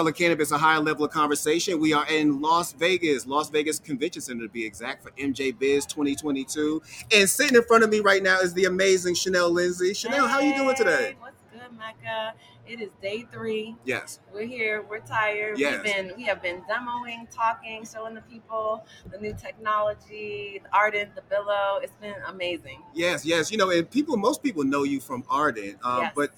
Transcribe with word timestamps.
Color 0.00 0.12
Cannabis, 0.12 0.50
a 0.50 0.56
higher 0.56 0.80
level 0.80 1.04
of 1.04 1.10
conversation. 1.10 1.78
We 1.78 1.92
are 1.92 2.06
in 2.08 2.40
Las 2.40 2.72
Vegas, 2.72 3.26
Las 3.26 3.50
Vegas 3.50 3.78
Convention 3.78 4.22
Center 4.22 4.44
to 4.46 4.48
be 4.48 4.64
exact, 4.64 5.02
for 5.02 5.10
MJ 5.10 5.52
Biz 5.58 5.84
2022. 5.84 6.80
And 7.12 7.28
sitting 7.28 7.54
in 7.54 7.62
front 7.64 7.84
of 7.84 7.90
me 7.90 8.00
right 8.00 8.22
now 8.22 8.40
is 8.40 8.54
the 8.54 8.64
amazing 8.64 9.14
Shanel 9.14 9.50
Lindsay. 9.50 9.90
Shanel, 9.92 10.26
how 10.26 10.40
you 10.40 10.56
doing 10.56 10.74
today? 10.74 11.16
What's 11.20 11.42
good, 11.52 11.76
Mecca? 11.76 12.32
It 12.66 12.80
is 12.80 12.88
day 13.02 13.26
three. 13.30 13.76
Yes. 13.84 14.20
We're 14.32 14.46
here. 14.46 14.82
We're 14.88 15.00
tired. 15.00 15.58
Yes. 15.58 15.74
We've 15.84 15.94
been 15.94 16.12
we 16.16 16.22
have 16.22 16.40
been 16.40 16.62
demoing, 16.62 17.28
talking, 17.30 17.84
showing 17.84 18.14
the 18.14 18.22
people 18.22 18.86
the 19.12 19.18
new 19.18 19.34
technology, 19.34 20.62
the 20.64 20.74
Ardent, 20.74 21.14
the 21.14 21.22
Billow. 21.28 21.78
It's 21.82 21.92
been 22.00 22.14
amazing. 22.26 22.80
Yes, 22.94 23.26
yes. 23.26 23.50
You 23.50 23.58
know, 23.58 23.68
and 23.68 23.90
people, 23.90 24.16
most 24.16 24.42
people 24.42 24.64
know 24.64 24.84
you 24.84 24.98
from 24.98 25.24
Ardent, 25.28 25.76
um, 25.84 26.02
Yes. 26.04 26.12
but 26.16 26.30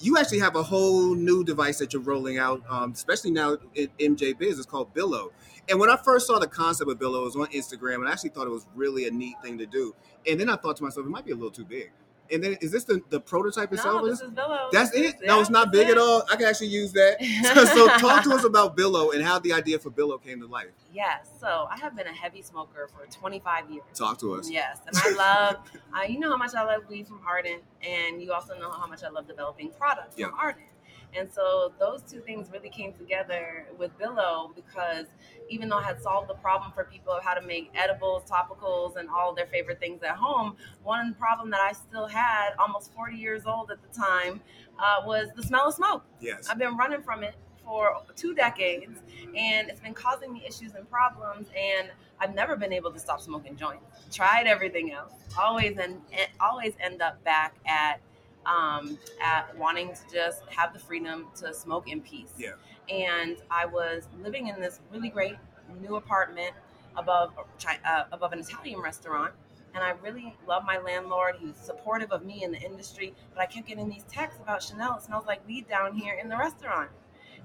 you 0.00 0.16
actually 0.16 0.38
have 0.38 0.56
a 0.56 0.62
whole 0.62 1.14
new 1.14 1.44
device 1.44 1.78
that 1.78 1.92
you're 1.92 2.02
rolling 2.02 2.38
out, 2.38 2.62
um, 2.68 2.92
especially 2.92 3.30
now 3.30 3.56
in 3.74 3.88
MJ 3.98 4.36
Biz. 4.36 4.58
It's 4.58 4.66
called 4.66 4.94
Billow. 4.94 5.32
And 5.68 5.78
when 5.80 5.90
I 5.90 5.96
first 5.96 6.26
saw 6.26 6.38
the 6.38 6.46
concept 6.46 6.90
of 6.90 6.98
Billow, 6.98 7.22
it 7.22 7.24
was 7.24 7.36
on 7.36 7.46
Instagram, 7.48 7.96
and 7.96 8.08
I 8.08 8.12
actually 8.12 8.30
thought 8.30 8.46
it 8.46 8.50
was 8.50 8.66
really 8.74 9.06
a 9.06 9.10
neat 9.10 9.36
thing 9.42 9.58
to 9.58 9.66
do. 9.66 9.94
And 10.26 10.40
then 10.40 10.48
I 10.48 10.56
thought 10.56 10.76
to 10.76 10.84
myself, 10.84 11.06
it 11.06 11.10
might 11.10 11.26
be 11.26 11.32
a 11.32 11.34
little 11.34 11.50
too 11.50 11.64
big. 11.64 11.90
And 12.30 12.44
then, 12.44 12.56
is 12.60 12.70
this 12.72 12.84
the, 12.84 13.00
the 13.10 13.20
prototype 13.20 13.72
itself? 13.72 14.02
No, 14.02 14.08
this 14.08 14.20
is 14.20 14.30
Billow. 14.30 14.68
That's 14.72 14.92
it. 14.94 15.00
it? 15.04 15.14
is- 15.16 15.20
No, 15.24 15.40
it's 15.40 15.50
not 15.50 15.72
big 15.72 15.88
at 15.88 15.96
all. 15.98 16.24
I 16.30 16.36
can 16.36 16.46
actually 16.46 16.68
use 16.68 16.92
that. 16.92 17.16
So, 17.54 17.64
so 17.64 17.88
talk 17.98 18.22
to 18.24 18.34
us 18.34 18.44
about 18.44 18.76
Billow 18.76 19.10
and 19.12 19.22
how 19.22 19.38
the 19.38 19.52
idea 19.52 19.78
for 19.78 19.90
Billow 19.90 20.18
came 20.18 20.40
to 20.40 20.46
life. 20.46 20.68
Yes. 20.92 21.28
So 21.40 21.66
I 21.70 21.78
have 21.78 21.96
been 21.96 22.06
a 22.06 22.12
heavy 22.12 22.42
smoker 22.42 22.88
for 22.94 23.06
25 23.10 23.70
years. 23.70 23.84
Talk 23.94 24.18
to 24.20 24.34
us. 24.34 24.50
Yes, 24.50 24.78
and 24.86 24.96
I 24.96 25.10
love. 25.16 25.56
uh, 25.96 26.02
you 26.02 26.18
know 26.18 26.30
how 26.30 26.36
much 26.36 26.54
I 26.54 26.64
love 26.64 26.82
weed 26.88 27.06
from 27.08 27.20
Ardent, 27.26 27.62
and 27.82 28.20
you 28.22 28.32
also 28.32 28.58
know 28.58 28.70
how 28.70 28.86
much 28.86 29.02
I 29.02 29.08
love 29.08 29.26
developing 29.26 29.70
products 29.78 30.16
Yeah. 30.18 30.26
from 30.30 30.38
Ardent. 30.38 30.66
And 31.16 31.32
so 31.32 31.72
those 31.78 32.02
two 32.02 32.20
things 32.20 32.50
really 32.52 32.68
came 32.68 32.92
together 32.92 33.66
with 33.78 33.96
Billow 33.98 34.52
because 34.54 35.06
even 35.48 35.68
though 35.68 35.78
I 35.78 35.82
had 35.82 36.02
solved 36.02 36.28
the 36.28 36.34
problem 36.34 36.72
for 36.72 36.84
people 36.84 37.12
of 37.12 37.24
how 37.24 37.34
to 37.34 37.44
make 37.46 37.70
edibles, 37.74 38.24
topicals, 38.30 38.96
and 38.96 39.08
all 39.08 39.34
their 39.34 39.46
favorite 39.46 39.80
things 39.80 40.02
at 40.02 40.16
home, 40.16 40.56
one 40.82 41.14
problem 41.14 41.50
that 41.50 41.60
I 41.60 41.72
still 41.72 42.06
had, 42.06 42.50
almost 42.58 42.92
40 42.94 43.16
years 43.16 43.46
old 43.46 43.70
at 43.70 43.78
the 43.82 43.98
time, 43.98 44.40
uh, 44.78 45.02
was 45.04 45.28
the 45.34 45.42
smell 45.42 45.68
of 45.68 45.74
smoke. 45.74 46.04
Yes. 46.20 46.48
I've 46.48 46.58
been 46.58 46.76
running 46.76 47.02
from 47.02 47.22
it 47.22 47.34
for 47.64 48.00
two 48.16 48.34
decades, 48.34 48.98
and 49.36 49.68
it's 49.68 49.80
been 49.80 49.94
causing 49.94 50.32
me 50.32 50.42
issues 50.46 50.74
and 50.74 50.88
problems. 50.90 51.48
And 51.56 51.90
I've 52.20 52.34
never 52.34 52.56
been 52.56 52.72
able 52.72 52.90
to 52.92 52.98
stop 52.98 53.20
smoking 53.20 53.56
joints. 53.56 53.84
Tried 54.10 54.46
everything 54.46 54.92
else. 54.92 55.12
Always 55.38 55.76
and 55.78 56.00
always 56.40 56.74
end 56.80 57.02
up 57.02 57.22
back 57.24 57.56
at 57.66 58.00
um, 58.46 58.98
at 59.22 59.56
wanting 59.56 59.88
to 59.94 60.00
just 60.14 60.42
have 60.48 60.72
the 60.72 60.78
freedom 60.78 61.26
to 61.36 61.52
smoke 61.52 61.88
in 61.88 62.00
peace. 62.00 62.32
Yeah. 62.38 62.52
And 62.88 63.36
I 63.50 63.66
was 63.66 64.08
living 64.22 64.48
in 64.48 64.60
this 64.60 64.80
really 64.92 65.08
great 65.10 65.36
new 65.82 65.96
apartment 65.96 66.52
above 66.96 67.32
uh, 67.84 68.04
above 68.12 68.32
an 68.32 68.38
Italian 68.40 68.80
restaurant. 68.80 69.32
And 69.74 69.84
I 69.84 69.90
really 70.02 70.34
love 70.46 70.64
my 70.64 70.78
landlord. 70.78 71.36
He's 71.38 71.56
supportive 71.56 72.10
of 72.10 72.24
me 72.24 72.42
in 72.42 72.50
the 72.50 72.58
industry. 72.58 73.14
But 73.34 73.42
I 73.42 73.46
kept 73.46 73.66
getting 73.68 73.88
these 73.88 74.04
texts 74.04 74.40
about 74.42 74.60
Shanel. 74.60 74.96
It 74.96 75.02
smells 75.02 75.26
like 75.26 75.46
weed 75.46 75.68
down 75.68 75.94
here 75.94 76.14
in 76.14 76.28
the 76.30 76.36
restaurant. 76.38 76.90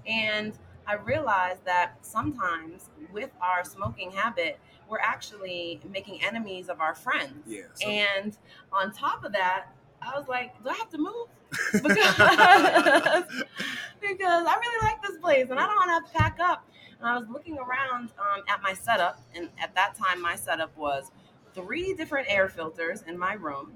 And 0.08 0.58
I 0.88 0.96
realized 0.96 1.66
that 1.66 1.98
sometimes 2.02 2.90
with 3.12 3.30
our 3.42 3.64
smoking 3.66 4.12
habit, 4.12 4.58
we're 4.90 5.00
actually 5.00 5.80
making 5.92 6.24
enemies 6.24 6.70
of 6.70 6.80
our 6.80 6.96
friends. 6.96 7.44
Yeah. 7.46 7.64
so- 7.74 7.88
And 7.88 8.38
on 8.72 8.92
top 8.94 9.24
of 9.26 9.34
that, 9.34 9.68
I 10.06 10.18
was 10.18 10.28
like, 10.28 10.62
do 10.64 10.70
I 10.70 10.74
have 10.74 10.90
to 10.90 10.98
move? 10.98 11.28
Because, 11.72 11.96
because 14.02 14.46
I 14.48 14.58
really 14.60 14.86
like 14.86 15.02
this 15.02 15.18
place 15.18 15.48
and 15.50 15.60
I 15.60 15.66
don't 15.66 15.76
want 15.76 15.90
to 15.90 15.94
have 15.94 16.12
to 16.12 16.18
pack 16.18 16.40
up. 16.40 16.68
And 17.00 17.08
I 17.08 17.18
was 17.18 17.28
looking 17.30 17.58
around 17.58 18.12
um, 18.18 18.44
at 18.48 18.62
my 18.62 18.74
setup, 18.74 19.20
and 19.36 19.50
at 19.62 19.76
that 19.76 19.96
time, 19.96 20.22
my 20.22 20.38
setup 20.38 20.76
was 20.78 21.12
three 21.54 21.94
different 21.94 22.28
air 22.30 22.48
filters 22.48 23.04
in 23.04 23.18
my 23.18 23.34
room, 23.34 23.74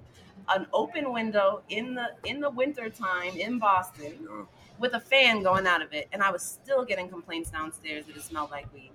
an 0.48 0.66
open 0.72 1.12
window 1.12 1.62
in 1.68 1.94
the 1.94 2.12
in 2.24 2.40
the 2.40 2.50
winter 2.50 2.90
time 2.90 3.36
in 3.36 3.60
Boston, 3.60 4.48
with 4.80 4.94
a 4.94 5.00
fan 5.00 5.44
going 5.44 5.68
out 5.68 5.82
of 5.82 5.92
it, 5.92 6.08
and 6.14 6.24
I 6.24 6.32
was 6.32 6.42
still 6.42 6.86
getting 6.86 7.10
complaints 7.10 7.50
downstairs 7.52 8.06
that 8.06 8.16
it 8.16 8.22
smelled 8.22 8.50
like 8.50 8.74
weed. 8.74 8.92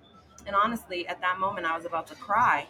And 0.46 0.56
honestly, 0.56 1.06
at 1.08 1.20
that 1.20 1.38
moment, 1.38 1.66
I 1.66 1.76
was 1.76 1.84
about 1.84 2.06
to 2.06 2.14
cry 2.14 2.66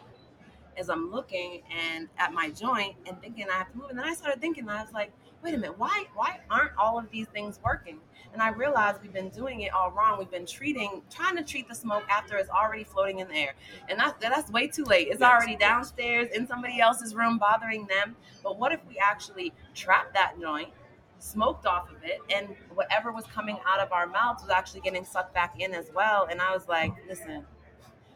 as 0.77 0.89
I'm 0.89 1.11
looking 1.11 1.63
and 1.71 2.09
at 2.19 2.33
my 2.33 2.51
joint 2.51 2.97
and 3.07 3.21
thinking 3.21 3.47
I 3.51 3.59
have 3.59 3.71
to 3.73 3.79
move. 3.79 3.91
And 3.91 3.99
then 3.99 4.07
I 4.07 4.15
started 4.15 4.41
thinking, 4.41 4.69
I 4.69 4.83
was 4.83 4.93
like, 4.93 5.13
wait 5.43 5.55
a 5.55 5.59
minute, 5.59 5.79
why 5.79 6.05
why 6.15 6.41
aren't 6.51 6.77
all 6.77 6.99
of 6.99 7.11
these 7.11 7.27
things 7.29 7.59
working? 7.65 7.99
And 8.33 8.41
I 8.41 8.51
realized 8.51 9.03
we've 9.03 9.13
been 9.13 9.29
doing 9.29 9.63
it 9.63 9.73
all 9.75 9.91
wrong. 9.91 10.19
We've 10.19 10.31
been 10.31 10.47
treating, 10.47 11.03
trying 11.11 11.37
to 11.37 11.43
treat 11.43 11.69
the 11.69 11.75
smoke 11.75 12.05
after 12.09 12.37
it's 12.37 12.49
already 12.49 12.85
floating 12.85 13.19
in 13.19 13.29
the 13.29 13.35
air, 13.35 13.55
and 13.89 13.99
that's 13.99 14.15
that's 14.21 14.51
way 14.51 14.69
too 14.69 14.85
late. 14.85 15.09
It's 15.11 15.23
already 15.23 15.57
downstairs 15.57 16.29
in 16.35 16.47
somebody 16.47 16.81
else's 16.81 17.15
room, 17.15 17.39
bothering 17.39 17.87
them. 17.87 18.17
But 18.43 18.59
what 18.59 18.73
if 18.73 18.81
we 18.89 18.99
actually 18.99 19.53
trap 19.75 20.15
that 20.15 20.35
joint? 20.41 20.71
smoked 21.19 21.67
off 21.67 21.89
of 21.89 22.03
it 22.03 22.19
and 22.35 22.49
whatever 22.75 23.13
was 23.13 23.25
coming 23.27 23.57
out 23.65 23.79
of 23.79 23.93
our 23.93 24.09
mouths 24.09 24.43
was 24.43 24.51
actually 24.51 24.81
getting 24.81 25.05
sucked 25.05 25.33
back 25.33 25.55
in 25.61 25.73
as 25.73 25.89
well 25.95 26.27
and 26.29 26.43
i 26.43 26.53
was 26.53 26.67
like 26.67 26.93
listen 27.09 27.47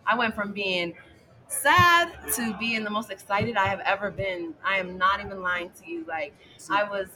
i 0.04 0.16
went 0.16 0.34
from 0.34 0.52
being 0.52 0.92
sad 1.48 2.12
to 2.34 2.56
being 2.58 2.84
the 2.84 2.90
most 2.90 3.10
excited 3.10 3.56
i 3.56 3.66
have 3.66 3.80
ever 3.80 4.10
been 4.10 4.52
i 4.64 4.76
am 4.78 4.98
not 4.98 5.20
even 5.24 5.42
lying 5.42 5.70
to 5.80 5.90
you 5.90 6.04
like 6.08 6.34
i 6.70 6.82
was 6.82 7.08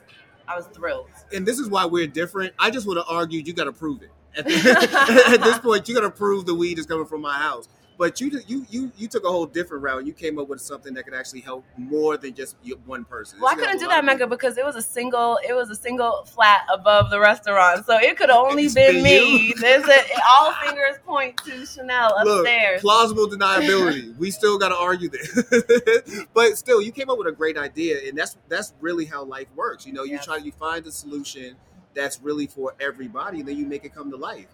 i 0.47 0.57
was 0.57 0.67
thrilled 0.69 1.09
and 1.33 1.47
this 1.47 1.59
is 1.59 1.69
why 1.69 1.85
we're 1.87 2.07
different. 2.07 2.55
I 2.59 2.71
just 2.71 2.87
would 2.87 2.97
have 2.97 3.07
argued 3.09 3.47
you 3.47 3.53
got 3.55 3.65
to 3.65 3.73
prove 3.73 4.03
it. 4.03 4.11
At, 4.37 4.47
at 5.33 5.43
this 5.43 5.59
point, 5.59 5.89
you 5.89 5.95
got 5.95 6.03
to 6.03 6.11
prove 6.11 6.47
the 6.47 6.55
weed 6.55 6.79
is 6.79 6.87
coming 6.87 7.07
from 7.07 7.21
my 7.23 7.37
house. 7.37 7.69
But 8.00 8.19
you 8.19 8.41
you 8.47 8.66
you 8.71 8.91
you 8.97 9.09
took 9.09 9.25
a 9.27 9.28
whole 9.28 9.44
different 9.44 9.83
route. 9.84 10.06
You 10.06 10.15
came 10.15 10.38
up 10.38 10.49
with 10.49 10.62
something 10.62 10.94
that 10.94 11.05
could 11.05 11.12
actually 11.12 11.43
help 11.43 11.66
more 11.77 12.16
than 12.16 12.33
just 12.33 12.56
one 12.87 13.05
person. 13.05 13.38
well 13.38 13.50
i 13.50 13.53
It's 13.53 13.61
gonna 13.61 13.72
couldn't 13.72 13.87
do 13.87 13.88
that 13.88 14.06
mecca 14.06 14.27
because 14.27 14.56
it 14.56 14.65
was 14.65 14.75
a 14.75 14.81
single 14.81 15.38
it 15.47 15.53
was 15.53 15.69
a 15.69 15.77
single 15.77 16.25
flat 16.25 16.62
above 16.72 17.10
the 17.10 17.21
restaurant 17.21 17.84
so 17.84 17.99
it 17.99 18.16
could 18.16 18.31
only 18.43 18.65
It's 18.65 18.75
been 18.75 18.94
been 18.94 19.03
me 19.03 19.53
there's 19.60 19.87
a, 19.87 20.00
all 20.27 20.50
fingers 20.65 20.97
point 21.06 21.37
to 21.44 21.50
Shanel 21.50 22.25
Look, 22.25 22.39
upstairs 22.41 22.81
plausible 22.81 23.27
deniability. 23.28 24.16
we 24.16 24.31
still 24.31 24.56
got 24.56 24.71
to 24.71 24.77
argue 24.77 25.10
this, 25.10 26.25
but 26.33 26.56
still, 26.56 26.81
you 26.81 26.93
came 26.93 27.10
up 27.10 27.19
with 27.19 27.27
a 27.27 27.33
great 27.33 27.59
idea, 27.59 27.99
and 28.09 28.16
that's 28.16 28.39
that's 28.49 28.72
really 28.81 29.05
how 29.05 29.25
life 29.25 29.49
works. 29.55 29.84
You 29.87 29.93
know, 29.93 30.05
you 30.05 30.12
Yes. 30.12 30.25
try, 30.25 30.39
you 30.39 30.53
find 30.53 30.87
a 30.87 30.91
solution 30.93 31.56
that's 31.94 32.19
really 32.22 32.47
for 32.47 32.75
everybody, 32.81 33.41
and 33.41 33.49
then 33.49 33.59
you 33.59 33.66
make 33.66 33.84
it 33.84 33.94
come 33.94 34.10
to 34.10 34.16
life. 34.16 34.47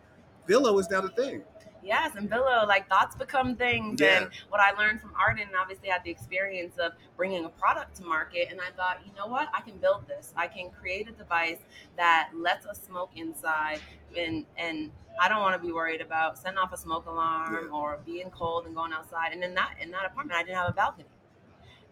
Billow 0.46 0.78
is 0.80 0.90
now 0.90 1.00
the 1.00 1.10
thing. 1.10 1.42
Yes, 1.86 2.16
and 2.16 2.28
Billow, 2.28 2.66
like 2.66 2.88
thoughts 2.88 3.14
become 3.14 3.54
things. 3.54 4.00
Yeah. 4.00 4.22
And 4.22 4.30
what 4.48 4.60
I 4.60 4.72
learned 4.72 5.00
from 5.00 5.12
Ardent, 5.18 5.46
and 5.46 5.56
obviously 5.56 5.88
I 5.90 5.94
had 5.94 6.04
the 6.04 6.10
experience 6.10 6.76
of 6.78 6.92
bringing 7.16 7.44
a 7.44 7.48
product 7.48 7.96
to 7.98 8.04
market. 8.04 8.48
And 8.50 8.60
I 8.60 8.70
thought, 8.76 8.98
you 9.06 9.12
know 9.16 9.26
what? 9.28 9.48
I 9.54 9.60
can 9.60 9.78
build 9.78 10.08
this. 10.08 10.32
I 10.36 10.48
can 10.48 10.70
create 10.70 11.08
a 11.08 11.12
device 11.12 11.58
that 11.96 12.30
lets 12.34 12.66
us 12.66 12.80
smoke 12.84 13.10
inside. 13.14 13.78
And, 14.18 14.44
and 14.56 14.90
I 15.20 15.28
don't 15.28 15.40
want 15.40 15.60
to 15.60 15.64
be 15.64 15.72
worried 15.72 16.00
about 16.00 16.38
setting 16.38 16.58
off 16.58 16.72
a 16.72 16.76
smoke 16.76 17.06
alarm 17.06 17.54
Yeah. 17.62 17.76
or 17.76 17.98
being 18.04 18.30
cold 18.30 18.66
and 18.66 18.74
going 18.74 18.92
outside. 18.92 19.32
And 19.32 19.44
in 19.44 19.54
that, 19.54 19.74
in 19.80 19.92
that 19.92 20.06
apartment, 20.06 20.38
I 20.38 20.42
didn't 20.42 20.56
have 20.56 20.70
a 20.70 20.74
balcony. 20.74 21.06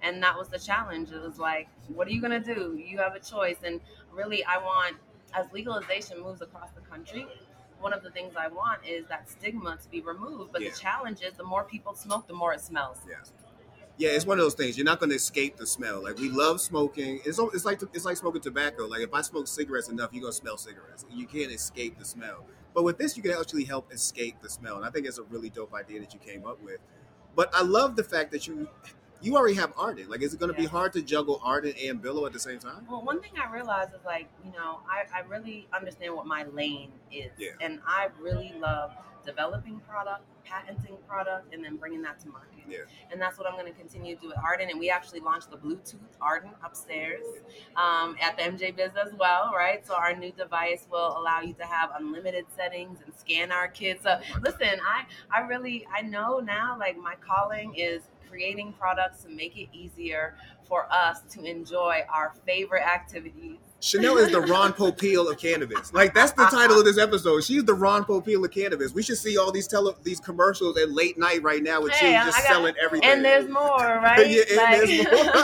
And 0.03 0.23
that 0.23 0.37
was 0.37 0.49
the 0.49 0.59
challenge. 0.59 1.13
It 1.13 1.23
was 1.23 1.39
like, 1.39 1.69
what 1.89 2.09
are 2.09 2.11
you 2.11 2.21
going 2.21 2.43
to 2.43 2.55
do? 2.55 2.77
You 2.77 2.99
have 2.99 3.15
a 3.15 3.21
choice. 3.21 3.59
And 3.65 3.81
really, 4.13 4.45
I 4.45 4.59
want, 4.59 4.97
as 5.33 5.47
legalization 5.53 6.21
moves 6.21 6.43
across 6.43 6.71
the 6.73 6.83
country, 6.83 7.27
one 7.85 7.93
of 7.93 8.03
the 8.03 8.11
things 8.11 8.35
I 8.37 8.49
want 8.49 8.85
is 8.85 9.07
that 9.09 9.29
stigma 9.31 9.77
to 9.77 9.89
be 9.91 10.01
removed. 10.01 10.53
But 10.53 10.63
Yeah. 10.63 10.71
the 10.71 10.77
challenge 10.77 11.21
is 11.23 11.35
the 11.35 11.45
more 11.45 11.65
people 11.65 11.95
smoke, 11.95 12.27
the 12.27 12.35
more 12.35 12.53
it 12.55 12.61
smells. 12.61 12.99
Yes. 13.09 13.33
Yeah, 13.97 14.11
it's 14.11 14.27
one 14.27 14.39
of 14.39 14.45
those 14.45 14.55
things. 14.55 14.77
You're 14.77 14.85
not 14.87 14.99
going 14.99 15.11
to 15.11 15.17
escape 15.17 15.57
the 15.57 15.67
smell. 15.67 16.03
Like 16.03 16.19
we 16.19 16.29
love 16.29 16.61
smoking. 16.61 17.21
It's 17.25 17.39
it's 17.39 17.65
like 17.65 17.81
it's 17.93 18.05
like 18.05 18.17
smoking 18.17 18.41
tobacco. 18.43 18.87
Like 18.87 19.03
if 19.03 19.15
I 19.15 19.21
smoke 19.23 19.47
cigarettes 19.47 19.89
enough, 19.89 20.13
you're 20.13 20.23
gonna 20.23 20.33
smell 20.33 20.57
cigarettes. 20.57 21.05
You 21.11 21.27
can't 21.29 21.53
escape 21.53 21.97
the 21.99 22.05
smell. 22.05 22.47
But 22.75 22.83
with 22.83 22.99
this, 22.99 23.17
you 23.17 23.23
can 23.23 23.33
actually 23.33 23.65
help 23.65 23.93
escape 23.93 24.41
the 24.43 24.49
smell. 24.51 24.77
And 24.77 24.85
I 24.85 24.91
think 24.91 25.07
it's 25.07 25.19
a 25.19 25.23
really 25.23 25.49
dope 25.49 25.73
idea 25.75 26.01
that 26.01 26.13
you 26.13 26.19
came 26.19 26.45
up 26.45 26.61
with. 26.61 26.81
But 27.37 27.55
I 27.55 27.63
love 27.63 27.95
the 27.95 28.03
fact 28.03 28.33
that 28.33 28.49
you 28.49 28.69
you 29.25 29.37
already 29.37 29.55
have 29.55 29.73
Ardent. 29.77 30.11
Like, 30.11 30.23
is 30.23 30.35
it 30.35 30.41
going 30.41 30.53
to 30.53 30.57
be 30.57 30.67
hard 30.67 30.93
to 30.93 31.03
juggle 31.03 31.41
Ardent 31.43 31.77
and 31.83 32.01
Billow 32.01 32.27
at 32.27 32.33
the 32.33 32.39
same 32.39 32.59
time? 32.59 32.87
Well, 32.89 33.03
one 33.03 33.21
thing 33.21 33.33
I 33.43 33.51
realized 33.51 33.95
is 33.95 34.05
like, 34.05 34.29
you 34.45 34.53
know, 34.53 34.81
I, 34.89 35.05
I 35.17 35.23
really 35.23 35.67
understand 35.73 36.15
what 36.15 36.27
my 36.27 36.45
lane 36.45 36.93
is. 37.11 37.31
Yeah. 37.39 37.51
And 37.61 37.81
I 37.87 38.09
really 38.21 38.55
love 38.59 38.93
developing 39.25 39.81
product, 39.81 40.25
patenting 40.45 40.97
product, 41.09 41.55
and 41.55 41.65
then 41.65 41.77
bringing 41.77 42.03
that 42.03 42.21
to 42.21 42.29
market. 42.29 42.51
Yeah. 42.69 42.79
And 43.11 43.21
that's 43.21 43.39
what 43.39 43.47
I'm 43.47 43.55
going 43.55 43.73
to 43.73 43.79
continue 43.79 44.15
to 44.17 44.21
do 44.21 44.33
at 44.33 44.39
Ardent. 44.39 44.71
And 44.71 44.81
we 44.81 44.91
actually 44.91 45.21
launched 45.21 45.51
the 45.51 45.57
Bluetooth 45.57 45.99
Ardent 46.21 46.55
upstairs 46.65 47.25
um, 47.77 48.17
at 48.21 48.37
the 48.37 48.43
MJ 48.43 48.75
Biz 48.75 48.91
as 49.03 49.15
well, 49.15 49.53
right? 49.55 49.87
So 49.87 49.95
our 49.95 50.15
new 50.15 50.33
device 50.33 50.87
will 50.91 51.17
allow 51.19 51.41
you 51.41 51.55
to 51.55 51.65
have 51.65 51.91
unlimited 51.99 52.47
settings 52.55 52.99
and 53.05 53.15
scan 53.15 53.53
our 53.53 53.69
kids. 53.69 54.03
So 54.03 54.19
listen, 54.43 54.81
I, 54.87 55.05
I 55.31 55.41
really, 55.47 55.87
I 55.95 56.03
know 56.03 56.41
now, 56.41 56.77
like 56.79 56.97
my 56.99 57.15
calling 57.17 57.75
is 57.77 58.03
creating 58.35 58.73
products 58.73 59.23
to 59.23 59.29
make 59.29 59.57
it 59.57 59.69
easier 59.73 60.35
for 60.69 60.93
us 60.93 61.21
to 61.31 61.45
enjoy 61.45 62.01
our 62.13 62.35
favorite 62.45 62.83
activities 62.83 63.59
Shanel 63.81 64.19
is 64.19 64.33
the 64.33 64.41
Ron 64.41 64.73
Popeil 64.73 65.31
of 65.31 65.39
cannabis. 65.39 65.93
Like 65.93 66.15
that's 66.15 66.33
the 66.33 66.41
uh-huh. 66.41 66.57
title 66.57 66.79
of 66.79 66.87
this 66.87 66.97
episode. 66.97 67.45
She's 67.45 67.65
the 67.65 67.75
Ron 67.75 68.03
Popeil 68.07 68.43
of 68.43 68.51
cannabis. 68.51 68.95
We 68.95 69.03
should 69.03 69.19
see 69.19 69.37
all 69.37 69.53
these 69.53 69.69
tele 69.69 69.95
these 70.03 70.21
commercials 70.21 70.79
at 70.79 70.91
late 70.91 71.19
night 71.19 71.43
right 71.43 71.63
now 71.63 71.83
with 71.83 71.93
Hey, 71.93 72.13
you 72.13 72.25
just 72.25 72.39
got- 72.39 72.47
selling 72.47 72.75
everything. 72.83 73.11
and 73.11 73.23
there's 73.23 73.47
more, 73.47 73.77
right? 74.03 74.27
Yeah, 74.27 74.43
and 74.59 74.89
there's 74.89 75.05
more. 75.05 75.35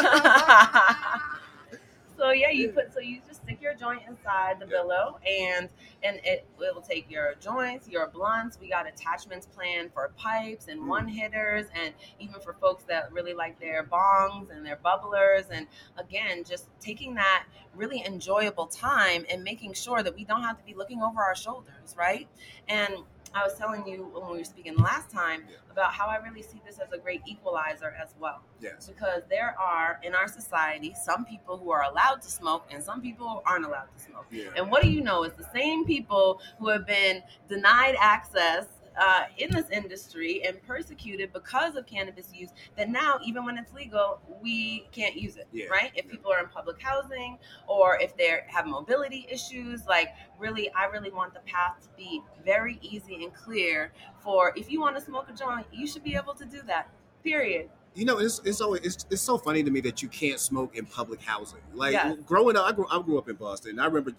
so 2.16 2.30
yeah, 2.30 2.48
you 2.50 2.70
put 2.70 2.94
so 2.94 3.00
you 3.00 3.20
stick 3.50 3.62
your 3.62 3.74
joint 3.74 4.02
inside 4.06 4.60
the 4.60 4.66
Yeah. 4.66 4.82
billow, 4.82 5.18
and 5.26 5.68
and 6.02 6.16
it, 6.24 6.46
it 6.60 6.74
will 6.74 6.80
take 6.80 7.10
your 7.10 7.34
joints, 7.40 7.88
your 7.88 8.06
blunts. 8.06 8.58
We 8.60 8.68
got 8.68 8.86
attachments 8.86 9.46
planned 9.46 9.92
for 9.92 10.10
pipes 10.16 10.68
and 10.68 10.82
Mm. 10.82 10.86
one 10.86 11.08
hitters, 11.08 11.66
and 11.74 11.92
even 12.18 12.40
for 12.40 12.52
folks 12.54 12.84
that 12.84 13.12
really 13.12 13.34
like 13.34 13.58
their 13.58 13.82
bongs 13.82 14.50
and 14.50 14.64
their 14.64 14.76
bubblers, 14.76 15.46
and 15.50 15.66
again, 15.96 16.44
just 16.44 16.68
taking 16.80 17.14
that 17.14 17.44
really 17.74 18.04
enjoyable 18.04 18.66
time 18.66 19.26
and 19.28 19.42
making 19.42 19.72
sure 19.74 20.02
that 20.02 20.14
we 20.14 20.24
don't 20.24 20.42
have 20.42 20.58
to 20.58 20.64
be 20.64 20.74
looking 20.74 21.02
over 21.02 21.20
our 21.22 21.34
shoulders, 21.34 21.96
right? 21.96 22.28
And 22.68 23.04
I 23.34 23.44
was 23.44 23.54
telling 23.54 23.86
you 23.86 24.10
when 24.12 24.30
we 24.32 24.38
were 24.38 24.44
speaking 24.44 24.76
last 24.76 25.10
time 25.10 25.44
Yeah. 25.48 25.56
about 25.70 25.92
how 25.92 26.06
I 26.08 26.16
really 26.16 26.42
see 26.42 26.60
this 26.66 26.78
as 26.78 26.90
a 26.92 26.98
great 26.98 27.22
equalizer 27.26 27.94
as 28.02 28.14
well. 28.18 28.42
Yes. 28.60 28.88
Because 28.88 29.22
there 29.30 29.54
are 29.58 30.00
in 30.02 30.14
our 30.14 30.26
society 30.26 30.94
some 31.00 31.24
people 31.24 31.56
who 31.56 31.70
are 31.70 31.84
allowed 31.84 32.22
to 32.22 32.30
smoke 32.30 32.66
and 32.70 32.82
some 32.82 33.00
people 33.00 33.28
who 33.28 33.40
aren't 33.46 33.64
allowed 33.64 33.88
to 33.96 34.04
smoke. 34.04 34.26
Yeah. 34.30 34.48
And 34.56 34.70
what 34.70 34.82
do 34.82 34.90
you 34.90 35.00
know? 35.00 35.22
It's 35.22 35.36
the 35.36 35.48
same 35.52 35.84
people 35.84 36.40
who 36.58 36.68
have 36.68 36.86
been 36.86 37.22
denied 37.48 37.96
access 38.00 38.66
uh, 39.00 39.24
in 39.38 39.50
this 39.50 39.70
industry 39.70 40.42
and 40.46 40.62
persecuted 40.62 41.32
because 41.32 41.74
of 41.74 41.86
cannabis 41.86 42.32
use 42.34 42.50
that 42.76 42.90
now, 42.90 43.18
even 43.24 43.44
when 43.44 43.56
it's 43.56 43.72
legal, 43.72 44.20
we 44.42 44.86
can't 44.92 45.16
use 45.16 45.36
it, 45.36 45.48
Yeah, 45.52 45.66
right? 45.66 45.90
If 45.96 46.04
yeah. 46.04 46.12
people 46.12 46.30
are 46.30 46.40
in 46.40 46.48
public 46.48 46.80
housing 46.80 47.38
or 47.66 47.98
if 48.00 48.14
they 48.16 48.40
have 48.48 48.66
mobility 48.66 49.26
issues, 49.30 49.86
like 49.86 50.08
really, 50.38 50.70
I 50.74 50.84
really 50.84 51.10
want 51.10 51.32
the 51.32 51.40
path 51.40 51.80
to 51.82 51.88
be 51.96 52.20
very 52.44 52.78
easy 52.82 53.24
and 53.24 53.32
clear 53.32 53.92
for 54.22 54.52
if 54.54 54.70
you 54.70 54.80
want 54.80 54.96
to 54.96 55.02
smoke 55.02 55.28
a 55.30 55.32
joint, 55.32 55.66
you 55.72 55.86
should 55.86 56.04
be 56.04 56.14
able 56.14 56.34
to 56.34 56.44
do 56.44 56.60
that, 56.66 56.90
period. 57.24 57.70
You 57.94 58.04
know, 58.04 58.18
it's 58.18 58.40
it's 58.44 58.60
always 58.60 58.82
it's, 58.82 59.06
it's 59.10 59.22
so 59.22 59.36
funny 59.38 59.64
to 59.64 59.70
me 59.70 59.80
that 59.80 60.00
you 60.02 60.08
can't 60.08 60.38
smoke 60.38 60.76
in 60.76 60.86
public 60.86 61.20
housing. 61.22 61.60
Like 61.74 61.94
Yes. 61.94 62.18
growing 62.24 62.56
up, 62.56 62.66
I 62.66 62.72
grew, 62.72 62.86
I 62.88 63.02
grew 63.02 63.18
up 63.18 63.28
in 63.28 63.34
Boston. 63.36 63.80
I 63.80 63.86
remember 63.86 64.12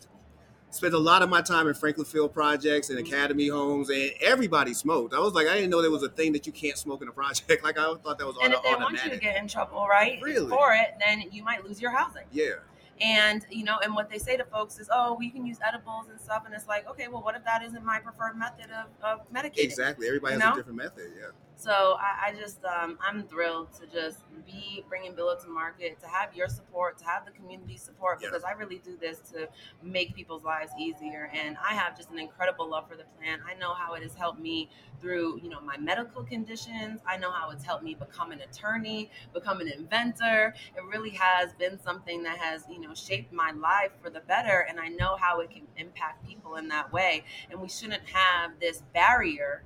spent 0.71 0.93
a 0.93 0.97
lot 0.97 1.21
of 1.21 1.29
my 1.29 1.41
time 1.41 1.67
in 1.67 1.73
Franklin 1.73 2.05
Field 2.05 2.33
projects 2.33 2.89
and 2.89 2.97
academy 2.97 3.47
homes, 3.49 3.89
and 3.89 4.11
everybody 4.21 4.73
smoked. 4.73 5.13
I 5.13 5.19
was 5.19 5.33
like, 5.33 5.47
I 5.47 5.53
didn't 5.55 5.69
know 5.69 5.81
there 5.81 5.91
was 5.91 6.03
a 6.03 6.09
thing 6.09 6.31
that 6.33 6.47
you 6.47 6.53
can't 6.53 6.77
smoke 6.77 7.01
in 7.01 7.07
a 7.07 7.11
project. 7.11 7.61
Like 7.63 7.77
I 7.77 7.83
thought 7.95 8.17
that 8.17 8.25
was 8.25 8.35
And 8.41 8.53
auto- 8.53 8.69
if 8.69 8.77
they 8.77 8.83
want 8.83 9.03
you 9.03 9.09
to 9.11 9.17
get 9.17 9.35
in 9.37 9.47
trouble, 9.47 9.85
right, 9.87 10.19
Really? 10.21 10.49
for 10.49 10.73
it, 10.73 10.95
then 10.99 11.23
you 11.31 11.43
might 11.43 11.63
lose 11.63 11.79
your 11.81 11.91
housing. 11.91 12.23
yeah, 12.31 12.53
And 13.01 13.45
you 13.49 13.63
know, 13.63 13.77
and 13.83 13.93
what 13.93 14.09
they 14.09 14.17
say 14.17 14.37
to 14.37 14.43
folks 14.45 14.79
is, 14.79 14.89
"Oh, 14.91 15.13
we 15.13 15.29
can 15.29 15.45
use 15.45 15.57
edibles 15.67 16.05
and 16.09 16.19
stuff," 16.19 16.43
and 16.45 16.53
it's 16.55 16.67
like, 16.67 16.89
okay, 16.89 17.07
well, 17.07 17.21
what 17.21 17.35
if 17.35 17.43
that 17.45 17.61
isn't 17.63 17.83
my 17.85 17.99
preferred 17.99 18.35
method 18.37 18.67
of, 18.71 18.87
of 19.03 19.31
medicating? 19.33 19.59
exactly. 19.63 20.07
Everybody 20.07 20.35
You 20.35 20.39
has 20.39 20.47
know? 20.49 20.53
a 20.53 20.57
different 20.57 20.77
method. 20.77 21.11
Yeah. 21.19 21.27
So 21.61 21.95
I, 21.99 22.29
I 22.29 22.33
just, 22.33 22.65
um, 22.65 22.97
I'm 23.07 23.21
thrilled 23.27 23.67
to 23.73 23.85
just 23.85 24.21
be 24.47 24.83
bringing 24.89 25.13
Billow 25.13 25.35
to 25.43 25.47
market, 25.47 26.01
to 26.01 26.07
have 26.07 26.35
your 26.35 26.47
support, 26.47 26.97
to 26.97 27.05
have 27.05 27.23
the 27.23 27.31
community 27.31 27.77
support, 27.77 28.17
Yeah. 28.19 28.29
because 28.29 28.43
I 28.43 28.53
really 28.53 28.81
do 28.83 28.97
this 28.99 29.19
to 29.31 29.47
make 29.83 30.15
people's 30.15 30.43
lives 30.43 30.71
easier. 30.79 31.29
And 31.31 31.57
I 31.63 31.75
have 31.75 31.95
just 31.95 32.09
an 32.09 32.17
incredible 32.17 32.67
love 32.67 32.89
for 32.89 32.95
the 32.95 33.03
plant. 33.19 33.43
I 33.47 33.53
know 33.59 33.75
how 33.75 33.93
it 33.93 34.01
has 34.01 34.15
helped 34.15 34.39
me 34.39 34.71
through, 34.99 35.39
you 35.43 35.49
know, 35.49 35.61
my 35.61 35.77
medical 35.77 36.23
conditions. 36.23 36.99
I 37.05 37.17
know 37.17 37.29
how 37.31 37.51
it's 37.51 37.63
helped 37.63 37.83
me 37.83 37.93
become 37.93 38.31
an 38.31 38.41
attorney, 38.41 39.11
become 39.31 39.61
an 39.61 39.67
inventor. 39.67 40.55
It 40.75 40.83
really 40.91 41.11
has 41.11 41.53
been 41.53 41.79
something 41.79 42.23
that 42.23 42.39
has, 42.39 42.63
you 42.71 42.81
know, 42.81 42.95
shaped 42.95 43.31
my 43.31 43.51
life 43.51 43.91
for 44.01 44.09
the 44.09 44.21
better. 44.21 44.65
And 44.67 44.79
I 44.79 44.87
know 44.87 45.15
how 45.15 45.41
it 45.41 45.51
can 45.51 45.67
impact 45.77 46.25
people 46.27 46.55
in 46.55 46.69
that 46.69 46.91
way. 46.91 47.23
And 47.51 47.61
we 47.61 47.69
shouldn't 47.69 48.07
have 48.11 48.53
this 48.59 48.81
barrier 48.95 49.61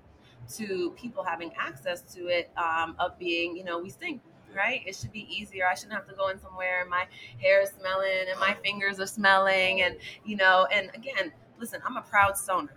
to 0.55 0.91
people 0.91 1.23
having 1.23 1.51
access 1.57 2.01
to 2.15 2.27
it 2.27 2.49
um, 2.57 2.95
of 2.99 3.17
being, 3.17 3.55
you 3.55 3.63
know, 3.63 3.79
we 3.79 3.89
stink, 3.89 4.21
right? 4.55 4.81
It 4.85 4.95
should 4.95 5.11
be 5.11 5.27
easier. 5.33 5.67
I 5.67 5.73
shouldn't 5.75 5.93
have 5.93 6.07
to 6.07 6.15
go 6.15 6.29
in 6.29 6.39
somewhere 6.39 6.81
and 6.81 6.89
my 6.89 7.07
hair 7.41 7.61
is 7.61 7.69
smelling 7.69 8.25
and 8.29 8.39
my 8.39 8.53
fingers 8.53 8.99
are 8.99 9.07
smelling 9.07 9.81
and, 9.81 9.97
you 10.23 10.35
know, 10.35 10.67
and 10.71 10.89
again, 10.93 11.31
listen, 11.59 11.81
I'm 11.85 11.97
a 11.97 12.01
proud 12.01 12.37
stoner. 12.37 12.73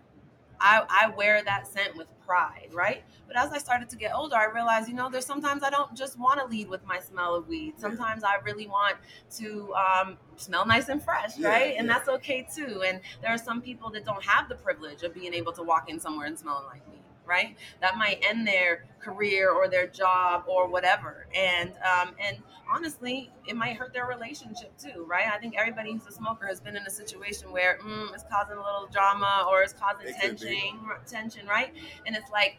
I, 0.60 0.82
I 0.88 1.10
wear 1.10 1.42
that 1.44 1.68
scent 1.68 1.96
with 1.96 2.08
pride, 2.26 2.70
right? 2.72 3.04
But 3.28 3.36
as 3.36 3.52
I 3.52 3.58
started 3.58 3.88
to 3.90 3.96
get 3.96 4.12
older, 4.14 4.34
I 4.34 4.46
realized, 4.46 4.88
you 4.88 4.94
know, 4.94 5.08
there's 5.08 5.24
sometimes 5.26 5.62
I 5.62 5.70
don't 5.70 5.94
just 5.94 6.18
want 6.18 6.40
to 6.40 6.46
lead 6.46 6.68
with 6.68 6.84
my 6.84 6.98
smell 6.98 7.34
of 7.36 7.46
weed. 7.46 7.74
Sometimes 7.78 8.24
I 8.24 8.36
really 8.44 8.66
want 8.66 8.96
to 9.36 9.72
um, 9.74 10.18
smell 10.36 10.66
nice 10.66 10.88
and 10.88 11.00
fresh, 11.02 11.38
Yeah, 11.38 11.48
right? 11.48 11.74
And 11.76 11.86
yeah. 11.86 11.92
that's 11.94 12.08
okay 12.08 12.46
too. 12.52 12.82
And 12.84 13.00
there 13.22 13.30
are 13.30 13.38
some 13.38 13.60
people 13.62 13.90
that 13.90 14.04
don't 14.04 14.22
have 14.24 14.48
the 14.48 14.56
privilege 14.56 15.02
of 15.04 15.14
being 15.14 15.32
able 15.32 15.52
to 15.52 15.62
walk 15.62 15.88
in 15.90 16.00
somewhere 16.00 16.26
and 16.26 16.38
smelling 16.38 16.66
like 16.66 16.86
weed, 16.90 16.97
right? 17.28 17.56
That 17.80 17.96
might 17.96 18.24
end 18.28 18.46
their 18.46 18.84
career 19.00 19.50
or 19.50 19.68
their 19.68 19.86
job 19.86 20.44
or 20.48 20.68
whatever. 20.68 21.26
And 21.34 21.70
um, 21.70 22.14
and 22.18 22.38
honestly, 22.72 23.30
it 23.46 23.56
might 23.56 23.76
hurt 23.76 23.92
their 23.92 24.06
relationship 24.06 24.76
too, 24.78 25.04
right? 25.06 25.26
I 25.26 25.38
think 25.38 25.54
everybody 25.56 25.92
who's 25.92 26.06
a 26.06 26.12
smoker 26.12 26.46
has 26.46 26.60
been 26.60 26.76
in 26.76 26.82
a 26.84 26.90
situation 26.90 27.52
where 27.52 27.78
mm, 27.84 28.12
it's 28.14 28.24
causing 28.30 28.56
a 28.56 28.62
little 28.62 28.88
drama 28.90 29.46
or 29.48 29.62
it's 29.62 29.72
causing 29.72 30.08
It 30.08 30.16
tension, 30.20 30.80
tension, 31.06 31.46
right? 31.46 31.72
And 32.06 32.16
it's 32.16 32.30
like, 32.30 32.58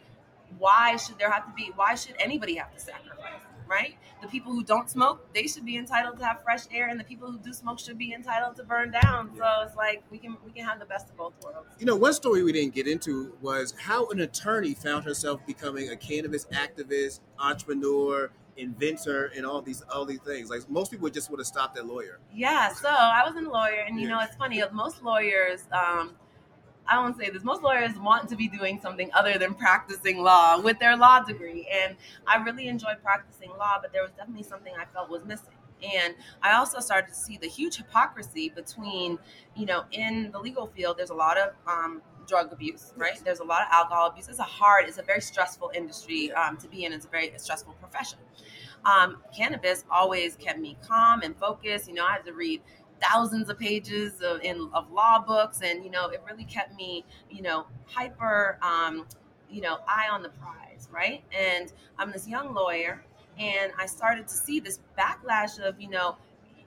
why 0.58 0.96
should 0.96 1.18
there 1.18 1.30
have 1.30 1.46
to 1.46 1.52
be? 1.54 1.70
Why 1.76 1.94
should 1.94 2.14
anybody 2.18 2.54
have 2.56 2.72
to 2.72 2.80
sacrifice? 2.80 3.42
Right? 3.70 3.96
The 4.20 4.26
people 4.26 4.52
who 4.52 4.64
don't 4.64 4.90
smoke, 4.90 5.32
they 5.32 5.46
should 5.46 5.64
be 5.64 5.76
entitled 5.76 6.18
to 6.18 6.24
have 6.24 6.42
fresh 6.42 6.62
air, 6.72 6.88
and 6.88 6.98
the 6.98 7.04
people 7.04 7.30
who 7.30 7.38
do 7.38 7.52
smoke 7.52 7.78
should 7.78 7.96
be 7.98 8.12
entitled 8.12 8.56
to 8.56 8.64
burn 8.64 8.90
down. 8.90 9.30
So 9.36 9.44
it's 9.64 9.76
like 9.76 10.02
we 10.10 10.18
can 10.18 10.36
we 10.44 10.50
can 10.50 10.64
have 10.66 10.80
the 10.80 10.86
best 10.86 11.08
of 11.08 11.16
both 11.16 11.34
worlds. 11.44 11.68
You 11.78 11.86
know, 11.86 11.94
one 11.96 12.12
story 12.12 12.42
we 12.42 12.52
didn't 12.52 12.74
get 12.74 12.88
into 12.88 13.36
was 13.40 13.72
how 13.78 14.08
an 14.10 14.20
attorney 14.20 14.74
found 14.74 15.04
herself 15.04 15.46
becoming 15.46 15.88
a 15.90 15.96
cannabis 15.96 16.46
activist, 16.46 17.20
entrepreneur, 17.38 18.30
inventor, 18.56 19.26
and 19.36 19.46
all 19.46 19.62
these 19.62 19.82
all 19.82 20.04
these 20.04 20.20
things. 20.20 20.50
Like 20.50 20.68
most 20.68 20.90
people 20.90 21.08
just 21.08 21.30
would 21.30 21.38
have 21.38 21.46
stopped 21.46 21.78
at 21.78 21.86
lawyer. 21.86 22.18
Yeah, 22.34 22.72
so 22.74 22.88
I 22.88 23.22
was 23.24 23.36
a 23.36 23.48
lawyer, 23.48 23.84
and 23.86 23.98
you 24.00 24.08
Yeah. 24.08 24.16
know, 24.16 24.20
it's 24.20 24.34
funny. 24.36 24.62
Most 24.72 25.02
lawyers, 25.02 25.66
um, 25.72 26.16
I 26.90 26.98
won't 26.98 27.16
say 27.16 27.30
this. 27.30 27.44
Most 27.44 27.62
lawyers 27.62 27.96
want 27.98 28.28
to 28.28 28.36
be 28.36 28.48
doing 28.48 28.80
something 28.80 29.10
other 29.14 29.38
than 29.38 29.54
practicing 29.54 30.18
law 30.18 30.60
with 30.60 30.78
their 30.80 30.96
law 30.96 31.22
degree, 31.22 31.68
and 31.72 31.96
I 32.26 32.36
really 32.42 32.68
enjoyed 32.68 32.96
practicing 33.02 33.50
law, 33.50 33.78
but 33.80 33.92
there 33.92 34.02
was 34.02 34.10
definitely 34.12 34.42
something 34.42 34.72
I 34.78 34.84
felt 34.92 35.08
was 35.08 35.24
missing. 35.24 35.54
And 35.82 36.14
I 36.42 36.56
also 36.56 36.80
started 36.80 37.08
to 37.08 37.14
see 37.14 37.38
the 37.38 37.46
huge 37.46 37.76
hypocrisy 37.76 38.50
between, 38.50 39.18
you 39.56 39.64
know, 39.64 39.84
in 39.92 40.30
the 40.30 40.38
legal 40.38 40.66
field, 40.66 40.98
there's 40.98 41.10
a 41.10 41.14
lot 41.14 41.38
of 41.38 41.54
um, 41.66 42.02
drug 42.26 42.52
abuse, 42.52 42.92
right? 42.96 43.12
Yes. 43.14 43.22
There's 43.22 43.40
a 43.40 43.44
lot 43.44 43.62
of 43.62 43.68
alcohol 43.72 44.08
abuse. 44.08 44.28
It's 44.28 44.38
a 44.38 44.42
hard, 44.42 44.88
it's 44.88 44.98
a 44.98 45.02
very 45.02 45.20
stressful 45.20 45.72
industry 45.74 46.32
um, 46.32 46.56
to 46.58 46.68
be 46.68 46.84
in. 46.84 46.92
It's 46.92 47.06
a 47.06 47.08
very 47.08 47.32
stressful 47.36 47.74
profession. 47.74 48.18
Um, 48.84 49.22
cannabis 49.36 49.84
always 49.90 50.36
kept 50.36 50.58
me 50.58 50.76
calm 50.86 51.22
and 51.22 51.36
focused. 51.36 51.88
You 51.88 51.94
know, 51.94 52.04
I 52.04 52.12
had 52.12 52.24
to 52.24 52.32
read 52.32 52.62
thousands 53.00 53.48
of 53.48 53.58
pages 53.58 54.20
of, 54.20 54.40
in, 54.42 54.70
of 54.72 54.90
law 54.92 55.22
books, 55.26 55.60
and 55.62 55.84
you 55.84 55.90
know, 55.90 56.08
it 56.08 56.22
really 56.28 56.44
kept 56.44 56.74
me, 56.76 57.04
you 57.30 57.42
know, 57.42 57.66
hyper, 57.86 58.58
um, 58.62 59.06
you 59.50 59.60
know, 59.60 59.78
eye 59.88 60.08
on 60.10 60.22
the 60.22 60.28
prize, 60.30 60.88
right? 60.92 61.22
And 61.36 61.72
I'm 61.98 62.12
this 62.12 62.28
young 62.28 62.54
lawyer, 62.54 63.04
and 63.38 63.72
I 63.78 63.86
started 63.86 64.28
to 64.28 64.34
see 64.34 64.60
this 64.60 64.80
backlash 64.98 65.58
of, 65.58 65.80
you 65.80 65.88
know, 65.88 66.16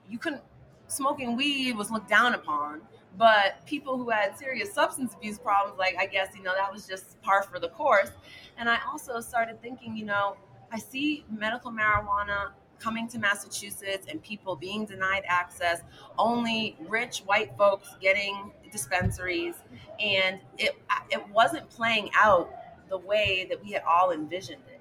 you 0.08 0.18
couldn't 0.18 0.42
smoking 0.88 1.36
weed 1.36 1.76
was 1.76 1.90
looked 1.90 2.08
down 2.08 2.34
upon. 2.34 2.80
But 3.16 3.64
people 3.64 3.96
who 3.96 4.10
had 4.10 4.36
serious 4.36 4.74
substance 4.74 5.14
abuse 5.14 5.38
problems, 5.38 5.78
like 5.78 5.94
I 5.98 6.06
guess, 6.06 6.30
you 6.36 6.42
know, 6.42 6.52
that 6.56 6.72
was 6.72 6.86
just 6.86 7.20
par 7.22 7.42
for 7.44 7.60
the 7.60 7.68
course. 7.68 8.10
And 8.58 8.68
I 8.68 8.78
also 8.90 9.20
started 9.20 9.62
thinking, 9.62 9.96
you 9.96 10.04
know, 10.04 10.36
I 10.72 10.78
see 10.78 11.24
medical 11.30 11.70
marijuana 11.70 12.50
coming 12.84 13.08
to 13.08 13.18
Massachusetts 13.18 14.06
and 14.10 14.22
people 14.22 14.54
being 14.54 14.84
denied 14.84 15.22
access, 15.26 15.80
only 16.18 16.76
rich 16.86 17.20
white 17.20 17.56
folks 17.56 17.88
getting 18.00 18.52
dispensaries, 18.70 19.54
and 19.98 20.38
it 20.58 20.76
it 21.10 21.26
wasn't 21.30 21.68
playing 21.70 22.10
out 22.14 22.52
the 22.90 22.98
way 22.98 23.46
that 23.48 23.62
we 23.64 23.72
had 23.72 23.82
all 23.88 24.10
envisioned 24.12 24.62
it. 24.68 24.80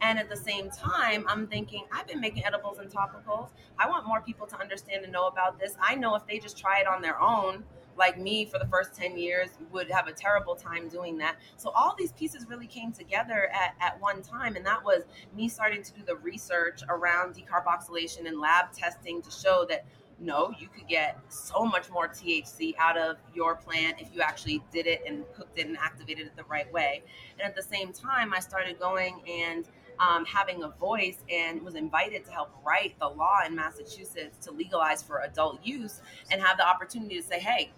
And 0.00 0.18
at 0.18 0.28
the 0.28 0.36
same 0.36 0.70
time, 0.70 1.24
I'm 1.28 1.46
thinking, 1.46 1.84
I've 1.92 2.06
been 2.06 2.20
making 2.20 2.44
edibles 2.44 2.78
and 2.78 2.90
topicals. 2.90 3.50
I 3.78 3.88
want 3.88 4.06
more 4.06 4.20
people 4.20 4.46
to 4.48 4.60
understand 4.60 5.04
and 5.04 5.12
know 5.12 5.28
about 5.28 5.58
this. 5.58 5.76
I 5.80 5.94
know 5.94 6.14
if 6.14 6.26
they 6.26 6.38
just 6.38 6.58
try 6.58 6.80
it 6.80 6.86
on 6.86 7.00
their 7.00 7.18
own, 7.20 7.64
like 7.96 8.18
me 8.18 8.44
for 8.44 8.58
the 8.58 8.66
first 8.66 8.94
10 8.94 9.18
years, 9.18 9.50
would 9.72 9.90
have 9.90 10.06
a 10.06 10.12
terrible 10.12 10.54
time 10.54 10.88
doing 10.88 11.18
that. 11.18 11.36
So 11.56 11.70
all 11.70 11.94
these 11.98 12.12
pieces 12.12 12.46
really 12.48 12.66
came 12.66 12.92
together 12.92 13.50
at, 13.52 13.74
at 13.80 14.00
one 14.00 14.22
time. 14.22 14.56
And 14.56 14.66
that 14.66 14.84
was 14.84 15.02
me 15.34 15.48
starting 15.48 15.82
to 15.82 15.92
do 15.92 16.02
the 16.04 16.16
research 16.16 16.82
around 16.88 17.34
decarboxylation 17.34 18.26
and 18.26 18.40
lab 18.40 18.72
testing 18.72 19.22
to 19.22 19.30
show 19.30 19.64
that 19.68 19.84
no, 20.20 20.52
you 20.58 20.68
could 20.68 20.86
get 20.86 21.18
so 21.28 21.64
much 21.64 21.90
more 21.90 22.08
THC 22.08 22.74
out 22.78 22.96
of 22.96 23.16
your 23.34 23.56
plant 23.56 23.96
if 24.00 24.14
you 24.14 24.22
actually 24.22 24.62
did 24.72 24.86
it 24.86 25.02
and 25.06 25.24
cooked 25.34 25.58
it 25.58 25.66
and 25.66 25.76
activated 25.76 26.26
it 26.26 26.36
the 26.36 26.44
right 26.44 26.72
way. 26.72 27.02
And 27.38 27.46
at 27.46 27.56
the 27.56 27.62
same 27.62 27.92
time, 27.92 28.32
I 28.32 28.40
started 28.40 28.78
going 28.78 29.20
and 29.28 29.68
um, 29.98 30.24
having 30.24 30.62
a 30.62 30.68
voice 30.68 31.18
and 31.30 31.62
was 31.62 31.74
invited 31.74 32.24
to 32.24 32.32
help 32.32 32.50
write 32.64 32.98
the 32.98 33.08
law 33.08 33.38
in 33.46 33.54
Massachusetts 33.54 34.44
to 34.46 34.52
legalize 34.52 35.02
for 35.02 35.20
adult 35.20 35.60
use 35.64 36.00
and 36.30 36.42
have 36.42 36.56
the 36.56 36.66
opportunity 36.66 37.16
to 37.16 37.22
say, 37.22 37.38
hey, 37.38 37.72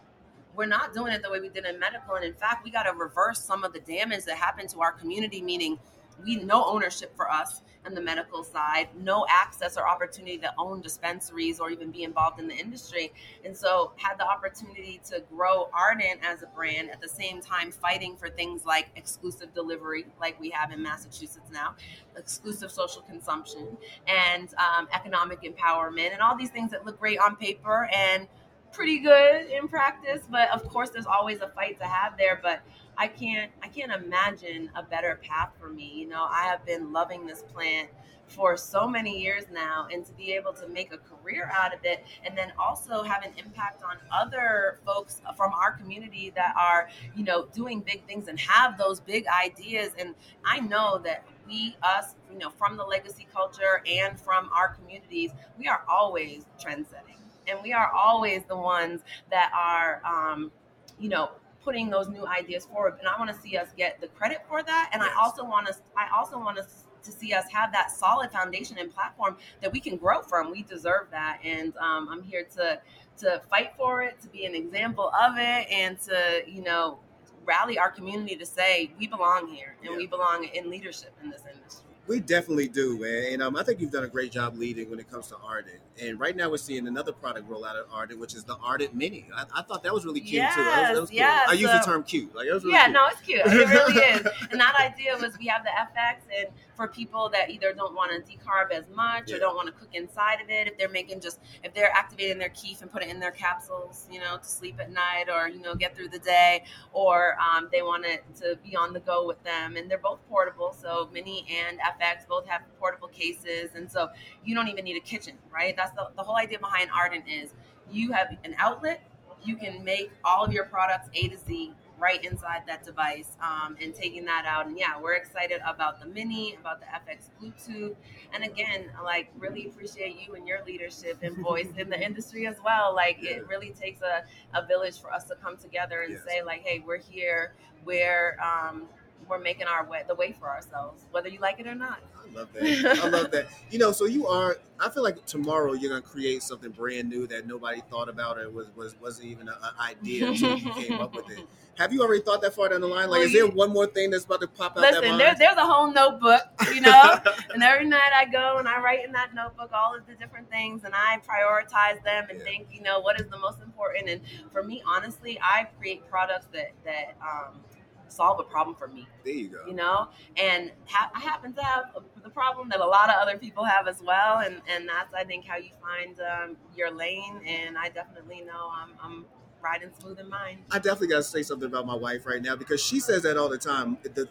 we're 0.56 0.66
not 0.66 0.94
doing 0.94 1.12
it 1.12 1.22
the 1.22 1.30
way 1.30 1.40
we 1.40 1.48
did 1.48 1.64
in 1.66 1.78
medical. 1.78 2.14
And 2.14 2.24
in 2.24 2.34
fact, 2.34 2.64
we 2.64 2.70
got 2.70 2.84
to 2.84 2.92
reverse 2.92 3.40
some 3.40 3.62
of 3.62 3.72
the 3.72 3.80
damage 3.80 4.24
that 4.24 4.36
happened 4.36 4.70
to 4.70 4.80
our 4.80 4.92
community, 4.92 5.42
meaning 5.42 5.78
we 6.24 6.36
no 6.36 6.64
ownership 6.64 7.14
for 7.14 7.30
us 7.30 7.60
on 7.84 7.94
the 7.94 8.00
medical 8.00 8.42
side, 8.42 8.88
no 8.98 9.24
access 9.28 9.76
or 9.76 9.86
opportunity 9.86 10.38
to 10.38 10.52
own 10.58 10.80
dispensaries 10.80 11.60
or 11.60 11.70
even 11.70 11.90
be 11.90 12.02
involved 12.02 12.40
in 12.40 12.48
the 12.48 12.54
industry. 12.54 13.12
And 13.44 13.56
so 13.56 13.92
had 13.96 14.18
the 14.18 14.26
opportunity 14.26 15.00
to 15.10 15.22
grow 15.30 15.68
Ardent 15.72 16.20
as 16.24 16.42
a 16.42 16.46
brand 16.46 16.90
at 16.90 17.00
the 17.00 17.08
same 17.08 17.40
time 17.40 17.70
fighting 17.70 18.16
for 18.16 18.28
things 18.28 18.64
like 18.64 18.88
exclusive 18.96 19.54
delivery, 19.54 20.06
like 20.20 20.40
we 20.40 20.50
have 20.50 20.72
in 20.72 20.82
Massachusetts 20.82 21.50
now, 21.52 21.74
exclusive 22.16 22.72
social 22.72 23.02
consumption, 23.02 23.76
and 24.08 24.48
um, 24.54 24.88
economic 24.92 25.42
empowerment, 25.42 26.12
and 26.12 26.20
all 26.20 26.36
these 26.36 26.50
things 26.50 26.70
that 26.72 26.84
look 26.84 26.98
great 26.98 27.18
on 27.18 27.36
paper 27.36 27.88
and 27.94 28.26
pretty 28.76 28.98
good 28.98 29.46
in 29.50 29.66
practice. 29.66 30.22
But 30.30 30.50
of 30.50 30.68
course, 30.68 30.90
there's 30.90 31.06
always 31.06 31.40
a 31.40 31.48
fight 31.48 31.80
to 31.80 31.86
have 31.86 32.16
there. 32.18 32.38
But 32.40 32.60
I 32.98 33.08
can't 33.08 33.50
I 33.62 33.68
can't 33.68 33.90
imagine 33.90 34.70
a 34.76 34.82
better 34.82 35.18
path 35.22 35.52
for 35.58 35.70
me. 35.70 35.90
You 35.94 36.08
know, 36.08 36.26
I 36.30 36.42
have 36.42 36.64
been 36.66 36.92
loving 36.92 37.26
this 37.26 37.42
plant 37.42 37.88
for 38.28 38.56
so 38.56 38.88
many 38.88 39.22
years 39.22 39.44
now 39.52 39.86
and 39.92 40.04
to 40.04 40.12
be 40.14 40.32
able 40.32 40.52
to 40.52 40.66
make 40.68 40.92
a 40.92 40.98
career 40.98 41.50
out 41.54 41.72
of 41.72 41.78
it 41.84 42.04
and 42.24 42.36
then 42.36 42.52
also 42.58 43.04
have 43.04 43.22
an 43.22 43.30
impact 43.38 43.84
on 43.84 43.96
other 44.12 44.80
folks 44.84 45.22
from 45.36 45.52
our 45.52 45.72
community 45.72 46.32
that 46.34 46.52
are 46.58 46.88
you 47.14 47.22
know 47.22 47.46
doing 47.54 47.80
big 47.80 48.04
things 48.04 48.26
and 48.26 48.38
have 48.40 48.76
those 48.76 48.98
big 48.98 49.24
ideas 49.28 49.90
and 49.96 50.12
i 50.44 50.58
know 50.58 50.98
that 51.04 51.24
we 51.46 51.76
us 51.84 52.16
you 52.32 52.36
know 52.36 52.50
from 52.50 52.76
the 52.76 52.82
legacy 52.82 53.28
culture 53.32 53.80
and 53.86 54.18
from 54.18 54.50
our 54.52 54.74
communities 54.74 55.30
we 55.56 55.68
are 55.68 55.84
always 55.88 56.46
trendsetting 56.60 57.15
and 57.48 57.58
we 57.62 57.72
are 57.72 57.90
always 57.92 58.42
the 58.48 58.56
ones 58.56 59.02
that 59.30 59.50
are 59.54 60.02
um, 60.04 60.50
you 60.98 61.08
know 61.08 61.30
putting 61.62 61.90
those 61.90 62.08
new 62.08 62.24
ideas 62.26 62.64
forward. 62.64 62.94
And 63.00 63.08
i 63.08 63.18
want 63.18 63.34
to 63.34 63.40
see 63.40 63.56
us 63.56 63.68
get 63.76 64.00
the 64.00 64.08
credit 64.08 64.38
for 64.48 64.62
that. 64.62 64.90
And 64.92 65.02
yes. 65.02 65.12
i 65.14 65.22
also 65.22 65.44
want 65.44 65.68
us 65.68 65.80
i 65.96 66.08
also 66.16 66.38
want 66.38 66.58
us 66.58 66.84
to 67.02 67.12
see 67.12 67.32
us 67.32 67.44
have 67.52 67.72
that 67.72 67.90
solid 67.90 68.30
foundation 68.32 68.78
and 68.78 68.92
platform 68.92 69.36
that 69.62 69.72
we 69.72 69.78
can 69.78 69.96
grow 69.96 70.22
from. 70.22 70.50
We 70.50 70.62
deserve 70.62 71.08
that. 71.10 71.40
And 71.44 71.76
um, 71.76 72.08
i'm 72.10 72.22
here 72.22 72.46
to 72.56 72.80
to 73.18 73.40
fight 73.50 73.72
for 73.76 74.02
it 74.02 74.20
to 74.20 74.28
be 74.28 74.44
an 74.44 74.54
example 74.54 75.10
of 75.20 75.34
it 75.38 75.66
and 75.70 75.98
to 76.02 76.42
you 76.46 76.62
know 76.62 76.98
rally 77.44 77.78
our 77.78 77.90
community 77.90 78.36
to 78.36 78.44
say 78.46 78.92
we 78.98 79.06
belong 79.06 79.48
here 79.48 79.76
and 79.82 79.92
yeah. 79.92 79.96
we 79.96 80.06
belong 80.06 80.44
in 80.52 80.68
leadership 80.68 81.14
in 81.22 81.30
this 81.30 81.44
industry 81.50 81.85
we 82.06 82.20
definitely 82.20 82.68
do, 82.68 82.98
man. 82.98 83.32
And 83.32 83.42
um, 83.42 83.56
I 83.56 83.62
think 83.62 83.80
you've 83.80 83.90
done 83.90 84.04
a 84.04 84.08
great 84.08 84.30
job 84.30 84.56
leading 84.56 84.90
when 84.90 84.98
it 84.98 85.10
comes 85.10 85.28
to 85.28 85.36
Ardent. 85.36 85.80
And 86.00 86.20
right 86.20 86.36
now 86.36 86.50
we're 86.50 86.58
seeing 86.58 86.86
another 86.86 87.12
product 87.12 87.48
roll 87.48 87.64
out 87.64 87.76
of 87.76 87.86
Ardent, 87.92 88.20
which 88.20 88.34
is 88.34 88.44
the 88.44 88.56
Ardent 88.56 88.94
Mini. 88.94 89.26
I, 89.34 89.44
I 89.54 89.62
thought 89.62 89.82
that 89.82 89.92
was 89.92 90.04
really 90.04 90.20
cute 90.20 90.34
yes, 90.34 90.54
too. 90.54 90.62
That 90.62 90.80
was, 90.80 90.96
that 90.96 91.00
was 91.00 91.10
cool. 91.10 91.18
Yes. 91.18 91.48
I 91.48 91.52
use 91.54 91.70
the 91.70 91.82
term 91.84 92.02
cute. 92.04 92.34
Like, 92.34 92.46
really 92.46 92.72
yeah, 92.72 92.84
cute. 92.84 92.94
no, 92.94 93.06
it's 93.06 93.20
cute. 93.20 93.40
It 93.40 93.68
really 93.68 93.94
is. 94.14 94.26
And 94.50 94.60
that 94.60 94.76
idea 94.78 95.16
was 95.16 95.36
we 95.38 95.46
have 95.46 95.64
the 95.64 95.70
FX, 95.70 96.16
and 96.38 96.48
for 96.76 96.86
people 96.86 97.28
that 97.30 97.50
either 97.50 97.72
don't 97.72 97.94
want 97.94 98.12
to 98.12 98.32
decarb 98.32 98.70
as 98.70 98.84
much 98.94 99.30
yeah. 99.30 99.36
or 99.36 99.38
don't 99.40 99.56
want 99.56 99.66
to 99.66 99.72
cook 99.72 99.88
inside 99.94 100.40
of 100.42 100.50
it, 100.50 100.68
if 100.68 100.76
they're 100.78 100.90
making 100.90 101.20
just 101.20 101.40
if 101.64 101.74
they're 101.74 101.90
activating 101.92 102.38
their 102.38 102.50
kief 102.50 102.82
and 102.82 102.92
put 102.92 103.02
it 103.02 103.08
in 103.08 103.18
their 103.18 103.30
capsules, 103.30 104.06
you 104.12 104.20
know, 104.20 104.36
to 104.36 104.46
sleep 104.46 104.78
at 104.78 104.92
night 104.92 105.26
or 105.32 105.48
you 105.48 105.60
know 105.60 105.74
get 105.74 105.96
through 105.96 106.08
the 106.08 106.18
day, 106.18 106.64
or 106.92 107.36
um, 107.40 107.68
they 107.72 107.82
want 107.82 108.04
it 108.04 108.22
to 108.36 108.58
be 108.62 108.76
on 108.76 108.92
the 108.92 109.00
go 109.00 109.26
with 109.26 109.42
them, 109.42 109.76
and 109.76 109.90
they're 109.90 109.98
both 109.98 110.20
portable. 110.28 110.74
So 110.78 111.08
Mini 111.12 111.46
and 111.50 111.78
FX 111.80 111.95
both 112.28 112.46
have 112.46 112.62
portable 112.78 113.08
cases, 113.08 113.70
and 113.74 113.90
so 113.90 114.10
you 114.44 114.54
don't 114.54 114.68
even 114.68 114.84
need 114.84 114.96
a 114.96 115.00
kitchen, 115.00 115.34
right? 115.52 115.74
That's 115.76 115.92
the, 115.92 116.08
the 116.16 116.22
whole 116.22 116.36
idea 116.36 116.58
behind 116.58 116.90
Ardent 116.94 117.24
is 117.28 117.54
you 117.90 118.12
have 118.12 118.36
an 118.44 118.54
outlet, 118.58 119.02
you 119.44 119.56
can 119.56 119.84
make 119.84 120.10
all 120.24 120.44
of 120.44 120.52
your 120.52 120.64
products 120.64 121.08
A 121.14 121.28
to 121.28 121.38
Z 121.38 121.72
right 121.98 122.22
inside 122.24 122.62
that 122.66 122.84
device 122.84 123.30
um, 123.40 123.76
and 123.80 123.94
taking 123.94 124.24
that 124.24 124.44
out. 124.46 124.66
And 124.66 124.78
yeah, 124.78 125.00
we're 125.00 125.14
excited 125.14 125.60
about 125.66 126.00
the 126.00 126.06
Mini, 126.06 126.56
about 126.60 126.80
the 126.80 126.86
FX 126.86 127.30
Bluetooth. 127.40 127.94
And 128.34 128.44
again, 128.44 128.90
like 129.02 129.30
really 129.38 129.66
appreciate 129.66 130.16
you 130.26 130.34
and 130.34 130.46
your 130.46 130.62
leadership 130.64 131.18
and 131.22 131.36
voice 131.38 131.68
in 131.78 131.88
the 131.88 131.98
industry 131.98 132.46
as 132.46 132.56
well. 132.64 132.94
Like 132.94 133.18
yeah. 133.22 133.36
it 133.36 133.48
really 133.48 133.70
takes 133.70 134.02
a, 134.02 134.24
a 134.54 134.66
village 134.66 135.00
for 135.00 135.12
us 135.12 135.24
to 135.24 135.36
come 135.36 135.56
together 135.56 136.02
and 136.02 136.12
yes. 136.12 136.22
say 136.28 136.42
like, 136.42 136.62
hey, 136.62 136.82
we're 136.86 136.98
here. 136.98 137.54
We're 137.84 138.36
um, 138.40 138.88
we're 139.28 139.38
making 139.38 139.66
our 139.66 139.84
way 139.88 140.02
the 140.06 140.14
way 140.14 140.32
for 140.32 140.48
ourselves, 140.48 141.04
whether 141.10 141.28
you 141.28 141.40
like 141.40 141.58
it 141.60 141.66
or 141.66 141.74
not. 141.74 142.00
I 142.16 142.34
love 142.34 142.52
that. 142.52 142.98
I 143.02 143.08
love 143.08 143.30
that. 143.32 143.46
You 143.70 143.78
know, 143.80 143.92
so 143.92 144.04
you 144.04 144.26
are. 144.26 144.58
I 144.78 144.88
feel 144.90 145.02
like 145.02 145.24
tomorrow 145.26 145.72
you're 145.72 145.90
gonna 145.90 146.02
create 146.02 146.42
something 146.42 146.70
brand 146.70 147.08
new 147.08 147.26
that 147.26 147.46
nobody 147.46 147.80
thought 147.90 148.08
about 148.08 148.38
or 148.38 148.48
was 148.50 148.68
was 148.76 148.94
wasn't 149.00 149.28
even 149.28 149.48
an 149.48 149.54
idea 149.80 150.28
until 150.28 150.56
you 150.56 150.72
came 150.72 151.00
up 151.00 151.14
with 151.14 151.30
it. 151.30 151.46
Have 151.76 151.92
you 151.92 152.02
already 152.02 152.22
thought 152.22 152.40
that 152.40 152.54
far 152.54 152.70
down 152.70 152.80
the 152.80 152.86
line? 152.86 153.10
Like, 153.10 153.18
well, 153.18 153.26
is 153.26 153.32
there 153.34 153.46
one 153.46 153.70
more 153.70 153.86
thing 153.86 154.10
that's 154.10 154.24
about 154.24 154.40
to 154.40 154.46
pop 154.46 154.78
out? 154.78 154.80
Listen, 154.80 155.18
there, 155.18 155.34
there's 155.38 155.58
a 155.58 155.66
whole 155.66 155.92
notebook, 155.92 156.40
you 156.72 156.80
know, 156.80 157.18
and 157.54 157.62
every 157.62 157.84
night 157.84 158.12
I 158.14 158.24
go 158.24 158.56
and 158.56 158.66
I 158.66 158.80
write 158.80 159.04
in 159.04 159.12
that 159.12 159.34
notebook 159.34 159.70
all 159.74 159.94
of 159.94 160.06
the 160.06 160.14
different 160.14 160.48
things, 160.50 160.84
and 160.84 160.94
I 160.94 161.18
prioritize 161.18 162.02
them 162.02 162.28
and 162.30 162.38
yeah. 162.38 162.44
think, 162.44 162.68
you 162.72 162.80
know, 162.80 163.00
what 163.00 163.20
is 163.20 163.26
the 163.28 163.38
most 163.38 163.60
important. 163.60 164.08
And 164.08 164.22
for 164.52 164.62
me, 164.62 164.82
honestly, 164.86 165.38
I 165.42 165.68
create 165.78 166.08
products 166.08 166.46
that 166.52 166.72
that 166.84 167.16
um, 167.20 167.60
solve 168.08 168.40
a 168.40 168.44
problem 168.44 168.76
for 168.76 168.88
me. 168.88 169.06
There 169.24 169.34
you 169.34 169.48
go. 169.48 169.66
You 169.66 169.74
know, 169.74 170.08
and 170.36 170.72
ha- 170.86 171.10
I 171.14 171.20
happen 171.20 171.52
to 171.54 171.62
have 171.62 171.84
the 172.22 172.30
problem 172.30 172.68
that 172.70 172.80
a 172.80 172.86
lot 172.86 173.08
of 173.08 173.16
other 173.16 173.38
people 173.38 173.64
have 173.64 173.88
as 173.88 174.00
well, 174.02 174.38
and 174.38 174.60
and 174.68 174.88
that's 174.88 175.12
I 175.14 175.24
think 175.24 175.44
how 175.44 175.56
you 175.56 175.70
find 175.80 176.18
um, 176.20 176.56
your 176.76 176.90
lane. 176.90 177.40
And 177.46 177.76
I 177.78 177.88
definitely 177.88 178.42
know 178.42 178.70
I'm, 178.72 178.90
I'm 179.02 179.26
riding 179.60 179.90
smooth 180.00 180.18
in 180.18 180.28
mine. 180.28 180.58
I 180.70 180.78
definitely 180.78 181.08
got 181.08 181.18
to 181.18 181.22
say 181.22 181.42
something 181.42 181.68
about 181.68 181.86
my 181.86 181.96
wife 181.96 182.26
right 182.26 182.42
now 182.42 182.56
because 182.56 182.82
she 182.82 183.00
says 183.00 183.22
that 183.22 183.36
all 183.36 183.48
the 183.48 183.58
time. 183.58 183.98
The 184.02 184.28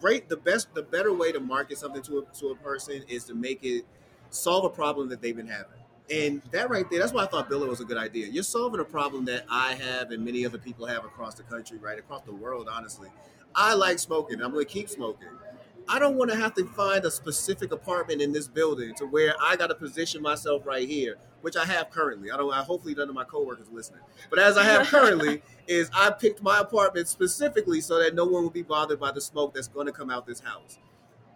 great, 0.00 0.28
the 0.28 0.36
best, 0.36 0.74
the 0.74 0.82
better 0.82 1.12
way 1.12 1.32
to 1.32 1.40
market 1.40 1.78
something 1.78 2.02
to 2.02 2.20
a, 2.20 2.38
to 2.38 2.48
a 2.48 2.56
person 2.56 3.02
is 3.08 3.24
to 3.24 3.34
make 3.34 3.62
it 3.62 3.84
solve 4.30 4.64
a 4.64 4.70
problem 4.70 5.08
that 5.10 5.20
they've 5.20 5.36
been 5.36 5.48
having. 5.48 5.79
And 6.10 6.42
that 6.50 6.68
right 6.70 6.88
there, 6.90 6.98
that's 6.98 7.12
why 7.12 7.22
I 7.22 7.26
thought 7.26 7.48
Billow 7.48 7.68
was 7.68 7.80
a 7.80 7.84
good 7.84 7.96
idea. 7.96 8.26
You're 8.26 8.42
solving 8.42 8.80
a 8.80 8.84
problem 8.84 9.24
that 9.26 9.44
I 9.48 9.74
have 9.74 10.10
and 10.10 10.24
many 10.24 10.44
other 10.44 10.58
people 10.58 10.86
have 10.86 11.04
across 11.04 11.34
the 11.34 11.44
country, 11.44 11.78
right? 11.78 11.98
Across 11.98 12.22
the 12.22 12.34
world, 12.34 12.68
honestly. 12.70 13.08
I 13.54 13.74
like 13.74 13.98
smoking. 13.98 14.42
I'm 14.42 14.52
going 14.52 14.64
to 14.64 14.70
keep 14.70 14.88
smoking. 14.88 15.28
I 15.88 15.98
don't 15.98 16.16
want 16.16 16.30
to 16.30 16.36
have 16.36 16.54
to 16.54 16.64
find 16.66 17.04
a 17.04 17.10
specific 17.10 17.72
apartment 17.72 18.22
in 18.22 18.32
this 18.32 18.46
building 18.46 18.94
to 18.96 19.06
where 19.06 19.34
I 19.40 19.56
got 19.56 19.68
to 19.68 19.74
position 19.74 20.22
myself 20.22 20.64
right 20.64 20.88
here, 20.88 21.16
which 21.40 21.56
I 21.56 21.64
have 21.64 21.90
currently. 21.90 22.30
I 22.30 22.36
don't. 22.36 22.52
I 22.52 22.62
hopefully 22.62 22.94
none 22.94 23.08
of 23.08 23.14
my 23.14 23.24
coworkers 23.24 23.68
listening, 23.72 24.02
but 24.28 24.38
as 24.38 24.56
I 24.56 24.62
have 24.62 24.86
currently, 24.86 25.42
is 25.66 25.90
I 25.92 26.10
picked 26.10 26.42
my 26.42 26.60
apartment 26.60 27.08
specifically 27.08 27.80
so 27.80 27.98
that 27.98 28.14
no 28.14 28.24
one 28.24 28.44
will 28.44 28.50
be 28.50 28.62
bothered 28.62 29.00
by 29.00 29.10
the 29.10 29.20
smoke 29.20 29.52
that's 29.52 29.66
going 29.66 29.86
to 29.86 29.92
come 29.92 30.10
out 30.10 30.26
this 30.26 30.40
house. 30.40 30.78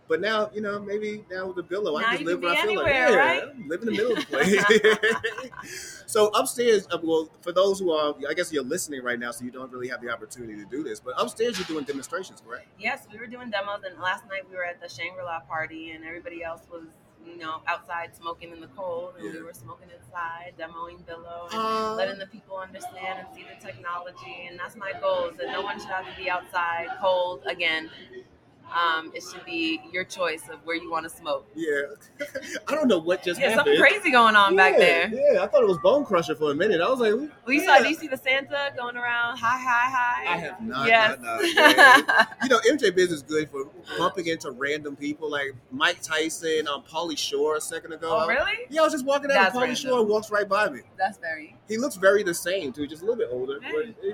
But 0.06 0.20
now, 0.20 0.50
you 0.52 0.60
know, 0.60 0.78
maybe 0.80 1.24
now 1.30 1.46
with 1.46 1.56
the 1.56 1.62
Billow, 1.62 1.96
I 1.96 2.12
just 2.12 2.24
live 2.24 2.42
where 2.42 2.52
I 2.52 2.66
feel 2.66 2.82
like. 2.82 2.92
Yeah, 2.92 3.14
right? 3.14 3.58
live 3.66 3.80
in 3.80 3.86
the 3.86 3.92
middle 3.92 4.12
of 4.12 4.18
the 4.18 4.26
place. 4.26 6.02
so 6.06 6.28
upstairs, 6.28 6.86
uh, 6.90 6.98
well, 7.02 7.30
for 7.40 7.52
those 7.52 7.80
who 7.80 7.90
are, 7.92 8.14
I 8.28 8.34
guess 8.34 8.52
you're 8.52 8.64
listening 8.64 9.02
right 9.02 9.18
now, 9.18 9.30
so 9.30 9.44
you 9.44 9.50
don't 9.50 9.72
really 9.72 9.88
have 9.88 10.02
the 10.02 10.10
opportunity 10.10 10.56
to 10.56 10.64
do 10.66 10.82
this. 10.82 11.00
But 11.00 11.14
upstairs, 11.16 11.58
you're 11.58 11.66
doing 11.66 11.84
demonstrations, 11.84 12.42
correct? 12.46 12.66
Yes, 12.78 13.06
we 13.10 13.18
were 13.18 13.26
doing 13.26 13.50
demos, 13.50 13.80
and 13.88 13.98
last 14.00 14.28
night 14.28 14.42
we 14.50 14.56
were 14.56 14.64
at 14.64 14.80
the 14.80 14.88
Shangri 14.88 15.22
La 15.24 15.40
party, 15.40 15.92
and 15.92 16.04
everybody 16.04 16.44
else 16.44 16.62
was 16.70 16.84
you 17.26 17.38
know, 17.38 17.62
outside 17.66 18.14
smoking 18.14 18.52
in 18.52 18.60
the 18.60 18.66
cold, 18.68 19.14
and 19.16 19.24
yeah. 19.24 19.32
we 19.32 19.42
were 19.42 19.54
smoking 19.54 19.88
inside, 19.88 20.52
demoing 20.58 21.04
Billow, 21.06 21.48
and 21.50 21.58
uh, 21.58 21.94
letting 21.94 22.18
the 22.18 22.26
people 22.26 22.58
understand 22.58 23.20
and 23.20 23.28
see 23.34 23.44
the 23.44 23.66
technology. 23.66 24.46
And 24.46 24.58
that's 24.58 24.76
my 24.76 24.92
goal: 25.00 25.30
is 25.30 25.36
that 25.38 25.46
no 25.46 25.62
one 25.62 25.78
should 25.78 25.88
have 25.88 26.04
to 26.04 26.22
be 26.22 26.28
outside 26.28 26.88
cold 27.00 27.42
again 27.46 27.90
um, 28.72 29.12
it 29.14 29.22
should 29.22 29.44
be 29.44 29.80
your 29.92 30.04
choice 30.04 30.48
of 30.48 30.64
where 30.64 30.76
you 30.76 30.90
want 30.90 31.04
to 31.04 31.10
smoke. 31.10 31.46
Yeah, 31.54 31.82
I 32.68 32.74
don't 32.74 32.88
know 32.88 32.98
what 32.98 33.22
just 33.22 33.40
yeah, 33.40 33.50
happened. 33.50 33.76
something 33.76 33.80
crazy 33.80 34.10
going 34.10 34.34
on 34.36 34.54
yeah, 34.54 34.56
back 34.56 34.78
there. 34.78 35.08
Yeah, 35.12 35.42
I 35.42 35.46
thought 35.46 35.62
it 35.62 35.68
was 35.68 35.78
Bone 35.78 36.04
Crusher 36.04 36.34
for 36.34 36.50
a 36.50 36.54
minute. 36.54 36.80
I 36.80 36.88
was 36.88 37.00
like, 37.00 37.12
well, 37.14 37.54
you 37.54 37.60
yeah. 37.60 37.78
saw? 37.78 37.82
Do 37.82 37.88
you 37.88 37.94
see 37.94 38.08
the 38.08 38.16
Santa 38.16 38.72
going 38.76 38.96
around? 38.96 39.38
Hi, 39.38 39.58
hi, 39.58 39.90
hi. 39.90 40.34
I 40.34 40.36
have 40.38 40.60
not. 40.60 40.86
Yes. 40.88 41.18
Not, 41.20 42.06
not, 42.06 42.28
you 42.42 42.48
know, 42.48 42.60
MJ 42.68 42.94
Biz 42.94 43.12
is 43.12 43.22
good 43.22 43.50
for 43.50 43.68
bumping 43.98 44.26
into 44.26 44.50
random 44.50 44.96
people 44.96 45.30
like 45.30 45.54
Mike 45.70 46.00
Tyson, 46.02 46.66
um, 46.66 46.82
Pauly 46.82 47.16
Shore 47.16 47.56
a 47.56 47.60
second 47.60 47.92
ago. 47.92 48.22
Oh, 48.22 48.26
really? 48.26 48.52
Yeah, 48.70 48.80
I 48.80 48.84
was 48.84 48.92
just 48.92 49.04
walking 49.04 49.28
down, 49.28 49.46
and 49.46 49.54
Pauly 49.54 49.76
Shore 49.76 50.00
and 50.00 50.08
walks 50.08 50.30
right 50.30 50.48
by 50.48 50.68
me. 50.68 50.80
That's 50.98 51.18
very. 51.18 51.56
He 51.68 51.76
looks 51.76 51.96
very 51.96 52.22
the 52.22 52.34
same 52.34 52.72
too, 52.72 52.86
just 52.86 53.02
a 53.02 53.04
little 53.04 53.18
bit 53.18 53.28
older. 53.30 53.60
Hey. 53.60 53.72
But 53.72 54.04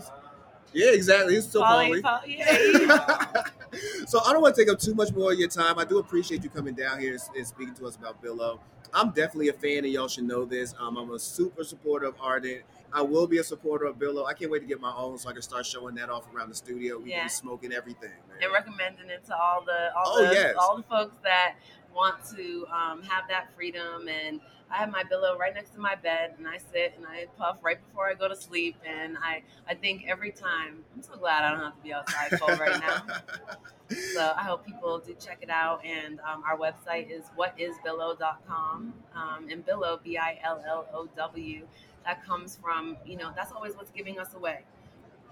yeah, 0.72 0.90
exactly. 0.92 1.34
He's 1.34 1.48
still. 1.48 1.62
Pauly. 1.62 2.02
Yeah. 2.26 3.42
so 4.06 4.20
I 4.24 4.32
don't 4.32 4.42
want 4.42 4.54
to 4.56 4.62
take 4.62 4.70
up 4.72 4.78
too 4.78 4.94
much 4.94 5.12
more 5.12 5.32
of 5.32 5.38
your 5.38 5.48
time. 5.48 5.78
I 5.78 5.84
do 5.84 5.98
appreciate 5.98 6.42
you 6.42 6.50
coming 6.50 6.74
down 6.74 7.00
here 7.00 7.16
and, 7.36 7.46
speaking 7.46 7.74
to 7.76 7.86
us 7.86 7.96
about 7.96 8.20
Billow. 8.22 8.60
I'm 8.92 9.10
definitely 9.10 9.48
a 9.50 9.52
fan, 9.52 9.84
and 9.84 9.92
y'all 9.92 10.08
should 10.08 10.24
know 10.24 10.44
this. 10.44 10.74
Um, 10.80 10.96
I'm 10.96 11.12
a 11.12 11.18
super 11.18 11.62
supporter 11.62 12.06
of 12.06 12.14
Ardent. 12.20 12.62
I 12.92 13.02
will 13.02 13.28
be 13.28 13.38
a 13.38 13.44
supporter 13.44 13.84
of 13.84 14.00
Billow. 14.00 14.24
I 14.24 14.34
can't 14.34 14.50
wait 14.50 14.60
to 14.60 14.66
get 14.66 14.80
my 14.80 14.92
own 14.92 15.16
so 15.16 15.28
I 15.28 15.32
can 15.32 15.42
start 15.42 15.64
showing 15.64 15.94
that 15.94 16.10
off 16.10 16.24
around 16.34 16.48
the 16.48 16.56
studio. 16.56 16.98
We 16.98 17.10
Yeah. 17.10 17.18
can 17.18 17.26
be 17.26 17.30
smoking 17.30 17.72
everything, 17.72 18.10
man. 18.28 18.38
and 18.42 18.52
recommending 18.52 19.08
it 19.08 19.24
to 19.26 19.36
all 19.36 19.62
the 19.64 19.94
all 19.96 20.14
Oh, 20.18 20.26
the 20.26 20.32
yes. 20.34 20.54
all 20.58 20.76
the 20.76 20.82
folks 20.82 21.14
that 21.22 21.54
want 21.94 22.16
to 22.36 22.66
um, 22.68 23.02
have 23.02 23.28
that 23.28 23.54
freedom. 23.54 24.08
And 24.08 24.40
I 24.70 24.76
have 24.78 24.90
my 24.90 25.02
billow 25.02 25.36
right 25.36 25.52
next 25.54 25.70
to 25.74 25.80
my 25.80 25.96
bed, 25.96 26.34
and 26.38 26.46
I 26.46 26.58
sit 26.58 26.94
and 26.96 27.04
I 27.06 27.26
puff 27.36 27.58
right 27.62 27.78
before 27.86 28.08
I 28.08 28.14
go 28.14 28.28
to 28.28 28.36
sleep. 28.36 28.76
And 28.86 29.16
I 29.18 29.42
I 29.68 29.74
think 29.74 30.04
every 30.06 30.30
time 30.30 30.84
I'm 30.94 31.02
so 31.02 31.16
glad 31.16 31.44
I 31.44 31.50
don't 31.50 31.60
have 31.60 31.76
to 31.76 31.82
be 31.82 31.92
outside 31.92 32.38
cold 32.40 32.58
right 32.58 32.80
now. 32.80 33.02
So 34.14 34.32
I 34.36 34.42
hope 34.44 34.64
people 34.64 35.00
do 35.04 35.14
check 35.14 35.38
it 35.42 35.50
out. 35.50 35.84
And 35.84 36.20
um, 36.20 36.44
our 36.48 36.56
website 36.56 37.10
is 37.10 37.24
whatisbillow.com. 37.36 38.94
Um, 39.14 39.48
and 39.50 39.66
billow, 39.66 40.00
B 40.02 40.16
I 40.16 40.38
L 40.44 40.62
L 40.66 40.86
O 40.94 41.08
W, 41.16 41.66
that 42.04 42.24
comes 42.24 42.56
from, 42.56 42.96
you 43.04 43.16
know, 43.16 43.32
that's 43.34 43.52
always 43.52 43.74
what's 43.74 43.90
giving 43.90 44.18
us 44.20 44.34
away. 44.34 44.60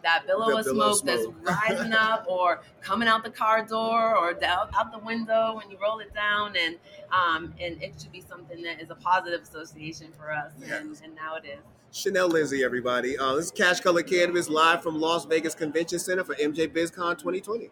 That 0.03 0.27
billow 0.27 0.49
The 0.49 0.59
of 0.59 0.65
billow 0.65 0.95
smoke 0.95 1.05
that's 1.05 1.27
rising 1.69 1.93
up 1.93 2.27
or 2.29 2.63
coming 2.81 3.09
out 3.09 3.25
the 3.25 3.31
car 3.31 3.65
door 3.65 4.17
or 4.17 4.35
down, 4.35 4.69
out 4.77 4.93
the 4.93 4.99
window 4.99 5.57
when 5.57 5.71
you 5.71 5.79
roll 5.83 5.99
it 6.01 6.15
down. 6.15 6.55
And 6.57 6.77
um, 7.13 7.55
and 7.61 7.83
it 7.83 7.95
should 8.01 8.13
be 8.13 8.21
something 8.21 8.63
that 8.63 8.81
is 8.81 8.91
a 8.91 8.95
positive 8.95 9.43
association 9.43 10.09
for 10.17 10.33
us. 10.33 10.53
And, 10.63 10.99
and 11.03 11.15
now 11.15 11.37
it 11.37 11.45
is. 11.47 11.61
Shanel 11.93 12.29
Lindsay, 12.29 12.63
everybody. 12.63 13.17
Uh, 13.17 13.35
this 13.35 13.47
is 13.47 13.51
Cash 13.51 13.81
Color 13.81 14.03
Cannabis 14.03 14.51
live 14.51 14.83
from 14.83 15.01
Las 15.01 15.25
Vegas 15.25 15.55
Convention 15.55 15.99
Center 15.99 16.23
for 16.23 16.35
MJ 16.35 16.69
BizCon 16.69 17.17
2020. 17.17 17.71